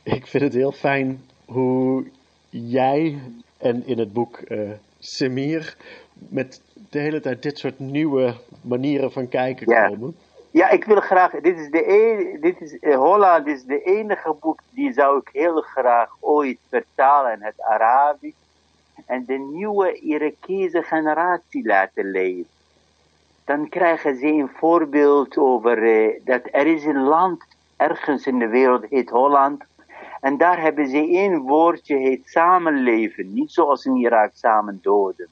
Ik 0.03 0.27
vind 0.27 0.43
het 0.43 0.53
heel 0.53 0.71
fijn 0.71 1.21
hoe 1.45 2.05
jij 2.49 3.19
en 3.57 3.85
in 3.87 3.99
het 3.99 4.13
boek 4.13 4.37
eh 4.37 4.69
Semir 4.99 5.75
met 6.13 6.61
de 6.89 6.99
hele 6.99 7.19
tijd 7.19 7.43
dit 7.43 7.57
soort 7.57 7.79
nieuwe 7.79 8.33
manieren 8.61 9.11
van 9.11 9.27
kijken 9.29 9.69
Ja. 9.69 9.87
komen. 9.87 10.15
Ja, 10.51 10.69
ik 10.69 10.83
wil 10.85 10.99
graag. 10.99 11.31
Dit 11.31 11.57
is 11.59 11.69
de 11.69 11.91
e- 11.91 12.39
dit 12.39 12.61
is 12.61 12.93
Holland 12.95 13.47
is 13.47 13.63
de 13.63 13.81
enige 13.83 14.35
boek 14.39 14.59
die 14.69 14.93
zou 14.93 15.17
ik 15.17 15.29
heel 15.31 15.61
graag 15.61 16.15
ooit 16.19 16.57
vertalen 16.69 17.33
in 17.33 17.41
het 17.41 17.61
Arabisch 17.61 18.37
en 19.09 19.23
de 19.25 19.37
nieuwe 19.37 19.93
Irakese 19.93 20.83
generatie 20.83 21.65
laten 21.65 22.11
lezen. 22.11 22.57
Dan 23.45 23.69
krijgen 23.69 24.17
ze 24.17 24.27
een 24.27 24.49
voorbeeld 24.53 25.37
over 25.37 25.83
eh, 25.83 26.19
dat 26.23 26.41
er 26.51 26.67
is 26.67 26.85
een 26.85 27.03
land 27.03 27.43
ergens 27.77 28.27
in 28.27 28.39
de 28.39 28.47
wereld 28.47 28.85
heet 28.89 29.09
Holland 29.09 29.63
en 30.21 30.37
daar 30.37 30.61
hebben 30.61 30.87
ze 30.87 30.97
één 30.97 31.39
woordje 31.39 31.97
heet 31.97 32.21
samenleven, 32.25 33.33
niet 33.33 33.51
zoals 33.51 33.85
in 33.85 33.95
Irak 33.95 34.31
samen 34.33 34.79
doden. 34.81 35.27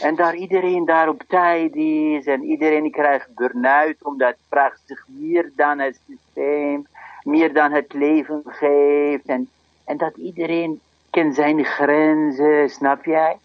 En 0.00 0.14
daar 0.14 0.34
iedereen 0.34 0.84
daar 0.84 1.08
op 1.08 1.22
tijd 1.28 1.74
is 1.74 2.26
en 2.26 2.42
iedereen 2.42 2.90
krijgt 2.90 3.34
burn-out 3.34 4.04
omdat 4.04 4.28
het 4.28 4.38
vraagt 4.48 4.82
zich 4.84 5.06
meer 5.08 5.52
dan 5.56 5.78
het 5.78 6.00
systeem, 6.08 6.86
meer 7.22 7.52
dan 7.52 7.72
het 7.72 7.92
leven 7.92 8.42
geeft. 8.44 9.26
En, 9.26 9.48
en 9.84 9.96
dat 9.96 10.16
iedereen 10.16 10.80
kent 11.12 11.34
zijn 11.34 11.64
grenzen, 11.64 12.70
snap 12.70 13.04
jij? 13.04 13.36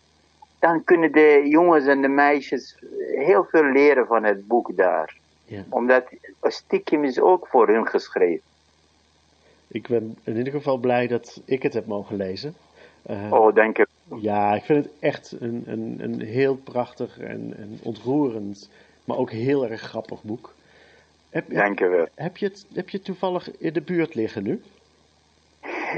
Dan 0.60 0.84
kunnen 0.84 1.12
de 1.12 1.44
jongens 1.50 1.86
en 1.86 2.02
de 2.02 2.08
meisjes 2.08 2.76
heel 3.16 3.44
veel 3.44 3.64
leren 3.64 4.08
van 4.08 4.24
het 4.24 4.48
boek 4.48 4.78
daar. 4.78 5.16
Ja. 5.46 5.64
Omdat 5.70 6.04
stiekem 6.42 7.04
is 7.04 7.20
ook 7.20 7.48
voor 7.48 7.68
hun 7.68 7.88
geschreven. 7.88 8.42
Ik 9.68 9.88
ben 9.88 10.18
in 10.24 10.38
ieder 10.38 10.54
geval 10.54 10.78
blij 10.78 11.08
dat 11.08 11.42
ik 11.46 11.64
het 11.64 11.74
heb 11.74 11.86
mogen 11.86 12.16
lezen. 12.16 12.56
Uh, 13.10 13.32
Oh, 13.34 13.56
dank 13.56 13.78
je. 13.78 13.88
Ja, 14.22 14.56
ik 14.56 14.64
vind 14.64 14.84
het 14.86 14.94
echt 15.00 15.36
een, 15.40 15.64
een, 15.66 15.98
een 16.02 16.22
heel 16.22 16.56
prachtig 16.56 17.20
en, 17.20 17.54
en 17.58 17.80
ontroerend, 17.84 18.70
maar 19.06 19.18
ook 19.18 19.32
heel 19.32 19.68
erg 19.70 19.82
grappig 19.82 20.24
boek. 20.24 20.54
Heb, 21.30 21.50
Dank 21.50 21.80
je 21.80 21.88
wel. 21.88 22.08
heb, 22.16 22.38
je 22.38 22.46
het, 22.46 22.66
heb 22.74 22.90
je 22.90 22.98
het 22.98 23.06
toevallig 23.06 23.58
in 23.58 23.74
de 23.74 23.82
buurt 23.82 24.16
liggen 24.16 24.44
nu? 24.44 24.62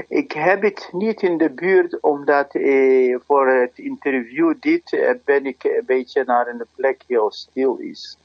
Ik 0.08 0.32
heb 0.32 0.62
het 0.62 0.88
niet 0.92 1.22
in 1.22 1.38
de 1.38 1.50
buurt, 1.50 2.00
omdat 2.00 2.54
eh, 2.54 3.16
voor 3.26 3.48
het 3.48 3.78
interview 3.78 4.54
dit 4.60 4.92
eh, 4.92 5.10
ben 5.24 5.46
ik 5.46 5.64
een 5.64 5.82
beetje 5.86 6.24
naar 6.26 6.46
een 6.48 6.64
plek 6.76 7.02
heel 7.06 7.30
stil 7.32 7.76
is. 7.76 8.16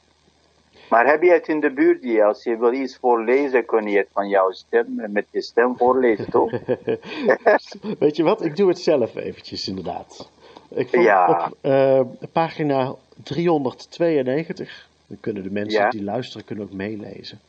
Maar 0.89 1.05
heb 1.07 1.21
je 1.21 1.31
het 1.31 1.47
in 1.47 1.59
de 1.59 1.71
buurt? 1.73 2.21
Als 2.21 2.43
je 2.43 2.57
wil 2.57 2.73
iets 2.73 2.97
voorlezen, 2.97 3.65
kun 3.65 3.87
je 3.87 3.97
het 3.97 4.07
van 4.11 4.27
jouw 4.29 4.51
stem, 4.51 4.85
met 5.11 5.25
je 5.31 5.41
stem 5.41 5.77
voorlezen, 5.77 6.29
toch? 6.29 6.51
Weet 7.99 8.15
je 8.15 8.23
wat, 8.23 8.45
ik 8.45 8.55
doe 8.55 8.67
het 8.69 8.79
zelf 8.79 9.15
eventjes 9.15 9.67
inderdaad. 9.67 10.29
Ik 10.69 10.87
vond 10.89 11.03
Ja. 11.03 11.45
op 11.45 11.57
eh, 11.61 12.01
pagina 12.31 12.95
392, 13.23 14.87
dan 15.07 15.17
kunnen 15.19 15.43
de 15.43 15.51
mensen 15.51 15.81
Ja. 15.81 15.89
die 15.89 16.03
luisteren 16.03 16.45
kunnen 16.45 16.65
ook 16.65 16.73
meelezen. 16.73 17.39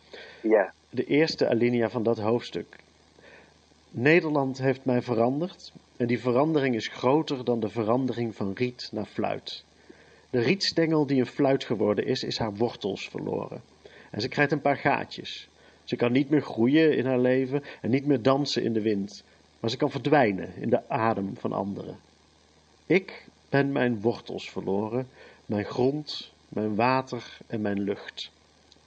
ja. 0.43 0.73
de 0.91 1.05
eerste 1.05 1.49
alinea 1.49 1.89
van 1.91 2.03
dat 2.03 2.19
hoofdstuk. 2.19 2.67
Nederland 3.99 4.59
heeft 4.59 4.85
mij 4.85 5.03
veranderd 5.03 5.73
en 5.97 6.07
die 6.07 6.21
verandering 6.21 6.75
is 6.75 6.89
groter 6.89 7.45
dan 7.45 7.61
de 7.61 7.69
verandering 7.69 8.35
van 8.35 8.53
riet 8.53 8.89
naar 8.93 9.07
fluit. 9.07 9.65
De 10.31 10.41
rietstengel 10.41 11.07
die 11.07 11.21
een 11.21 11.27
fluit 11.27 11.65
geworden 11.65 12.07
is, 12.07 12.23
is 12.23 12.39
haar 12.39 12.55
wortels 12.55 13.09
verloren. 13.09 13.63
En 14.11 14.21
ze 14.21 14.29
krijgt 14.29 14.53
een 14.53 14.61
paar 14.61 14.77
gaatjes. 14.77 15.49
Ze 15.85 15.97
kan 15.97 16.13
niet 16.13 16.31
meer 16.31 16.43
groeien 16.43 16.97
in 16.97 17.07
haar 17.07 17.19
leven 17.19 17.63
en 17.81 17.91
niet 17.91 18.07
meer 18.07 18.23
dansen 18.23 18.63
in 18.63 18.73
de 18.73 18.81
wind, 18.81 19.25
maar 19.61 19.71
ze 19.71 19.77
kan 19.77 19.91
verdwijnen 19.91 20.57
in 20.57 20.71
de 20.71 20.89
adem 20.89 21.37
van 21.37 21.53
anderen. 21.53 21.99
Ik 22.87 23.29
ben 23.49 23.73
mijn 23.73 24.01
wortels 24.01 24.51
verloren, 24.51 25.09
mijn 25.47 25.65
grond, 25.65 26.33
mijn 26.49 26.75
water 26.75 27.39
en 27.47 27.61
mijn 27.61 27.81
lucht. 27.81 28.31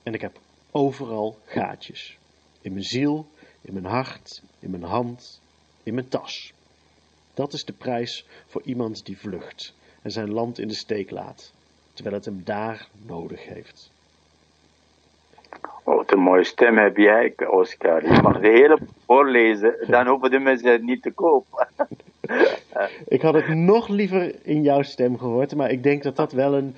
En 0.04 0.14
ik 0.14 0.22
heb 0.22 0.40
overal 0.72 1.38
gaatjes. 1.46 2.18
In 2.62 2.72
mijn 2.72 2.86
ziel, 2.86 3.28
in 3.62 3.74
mijn 3.74 3.86
hart, 3.86 4.42
in 4.60 4.70
mijn 4.70 4.84
hand, 4.84 5.42
in 5.84 5.94
mijn 5.94 6.10
tas. 6.10 6.54
Dat 7.34 7.54
is 7.54 7.66
de 7.66 7.74
prijs 7.74 8.26
voor 8.48 8.62
iemand 8.66 9.06
die 9.06 9.18
vlucht 9.18 9.74
en 10.02 10.12
zijn 10.12 10.32
land 10.32 10.60
in 10.60 10.68
de 10.68 10.74
steek 10.74 11.12
laat, 11.12 11.54
terwijl 11.94 12.16
het 12.16 12.26
hem 12.26 12.42
daar 12.44 12.88
nodig 13.06 13.46
heeft. 13.46 13.92
Oh, 15.84 15.96
wat 15.96 16.12
een 16.12 16.20
mooie 16.20 16.44
stem 16.44 16.78
heb 16.78 16.98
jij, 16.98 17.34
Oscar. 17.50 18.14
Je 18.14 18.22
mag 18.22 18.40
de 18.40 18.48
hele 18.48 18.80
voorlezen, 19.06 19.76
dan 19.88 20.08
hoeven 20.08 20.32
de 20.32 20.40
mensen 20.40 20.72
het 20.72 20.84
niet 20.84 21.02
te 21.02 21.12
kopen. 21.12 21.68
Ik 23.08 23.22
had 23.22 23.34
het 23.34 23.48
nog 23.48 23.88
liever 23.88 24.36
in 24.46 24.62
jouw 24.62 24.82
stem 24.82 25.18
gehoord, 25.18 25.56
maar 25.56 25.72
ik 25.72 25.84
denk 25.84 26.04
dat 26.04 26.16
dat 26.16 26.32
wel 26.32 26.54
een 26.54 26.76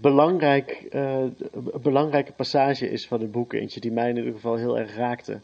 belangrijk, 0.00 0.70
eh, 0.90 1.24
belangrijke 1.82 2.32
passage 2.32 2.90
is 2.90 3.06
van 3.06 3.20
het 3.20 3.32
boek. 3.32 3.52
Eentje 3.52 3.80
die 3.80 3.92
mij 3.92 4.08
in 4.08 4.16
ieder 4.16 4.32
geval 4.32 4.56
heel 4.56 4.78
erg 4.78 4.96
raakte. 4.96 5.40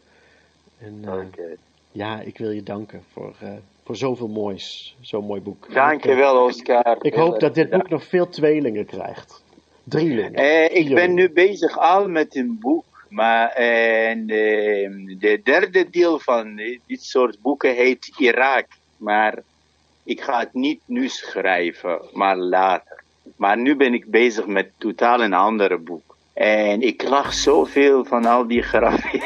En 0.77 0.99
eh, 1.03 1.45
ja, 1.91 2.21
ik 2.21 2.37
wil 2.37 2.51
je 2.51 2.63
danken 2.63 3.03
voor, 3.11 3.33
eh, 3.39 3.53
voor 3.83 3.95
zoveel 3.95 4.27
moois. 4.27 4.95
Zo'n 5.01 5.25
mooi 5.25 5.41
boek. 5.41 5.73
Dankjewel, 5.73 6.43
Oscar. 6.43 6.97
Ik 7.01 7.13
hoop 7.13 7.39
dat 7.39 7.55
dit 7.55 7.69
boek 7.69 7.89
nog 7.89 8.03
veel 8.03 8.29
tweelingen 8.29 8.85
krijgt. 8.85 9.43
Drielingen. 9.83 10.33
Eh, 10.33 10.75
ik 10.75 10.93
ben 10.93 11.13
nu 11.13 11.29
bezig 11.29 11.77
al 11.77 12.07
met 12.07 12.35
een 12.35 12.57
boek. 12.59 12.85
Maar 13.09 13.49
en, 13.49 14.19
eh, 14.29 15.17
de 15.19 15.39
derde 15.43 15.89
deel 15.89 16.19
van 16.19 16.57
eh, 16.57 16.79
dit 16.85 17.03
soort 17.03 17.41
boeken 17.41 17.75
heet 17.75 18.11
Irak. 18.17 18.65
Maar 18.97 19.39
ik 20.03 20.21
ga 20.21 20.39
het 20.39 20.53
niet 20.53 20.81
nu 20.85 21.07
schrijven, 21.07 22.01
maar 22.13 22.37
later. 22.37 23.03
Maar 23.35 23.57
nu 23.57 23.75
ben 23.75 23.93
ik 23.93 24.05
bezig 24.05 24.45
met 24.45 24.71
totaal 24.77 25.21
een 25.21 25.33
andere 25.33 25.77
boek. 25.77 26.04
En 26.35 26.81
ik 26.81 27.03
lach 27.09 27.33
zoveel 27.33 28.05
van 28.05 28.25
al 28.25 28.47
die 28.47 28.61
grappen. 28.61 29.21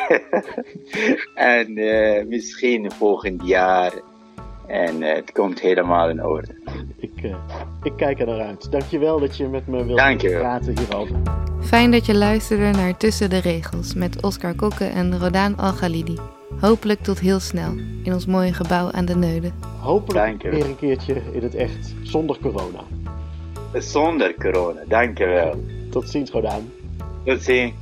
en 1.34 1.78
eh, 1.78 2.26
misschien 2.26 2.92
volgend 2.92 3.48
jaar. 3.48 3.92
En 4.68 5.04
eh, 5.04 5.16
het 5.16 5.32
komt 5.32 5.60
helemaal 5.60 6.10
in 6.10 6.26
orde. 6.26 6.56
Ik, 6.98 7.24
eh, 7.24 7.36
ik 7.84 7.94
kijk 7.98 8.20
er 8.20 8.26
naar 8.28 8.40
uit. 8.40 8.72
Dankjewel 8.72 9.20
dat 9.20 9.38
je 9.38 9.48
met 9.48 9.68
me 9.68 9.86
wilt 9.86 9.98
Dankjewel. 9.98 10.40
praten 10.40 10.78
hierover. 10.80 11.16
Fijn 11.62 11.92
dat 11.92 12.06
je 12.06 12.16
luisterde 12.16 12.70
naar 12.72 12.98
Tussen 12.98 13.30
de 13.30 13.40
Regels 13.40 13.94
met 13.94 14.24
Oscar 14.24 14.56
Kokke 14.56 14.86
en 14.86 15.20
Rodaan 15.20 15.58
Al-Ghalidi. 15.58 16.18
Hopelijk 16.60 17.00
tot 17.02 17.20
heel 17.20 17.40
snel 17.40 17.72
in 18.04 18.14
ons 18.14 18.26
mooie 18.26 18.54
gebouw 18.54 18.92
aan 18.92 19.06
de 19.06 19.16
Neude. 19.16 19.52
Hopelijk 19.82 20.26
Dankjewel. 20.26 20.60
weer 20.60 20.70
een 20.70 20.78
keertje 20.78 21.22
in 21.32 21.44
het 21.44 21.56
echt, 21.56 21.94
zonder 22.04 22.38
corona. 22.42 22.80
Zonder 23.74 24.34
corona, 24.40 24.82
dankjewel. 24.88 25.64
Tot 25.90 26.10
ziens, 26.10 26.32
Rodaan. 26.32 26.70
Tot 27.30 27.44
ziens. 27.44 27.74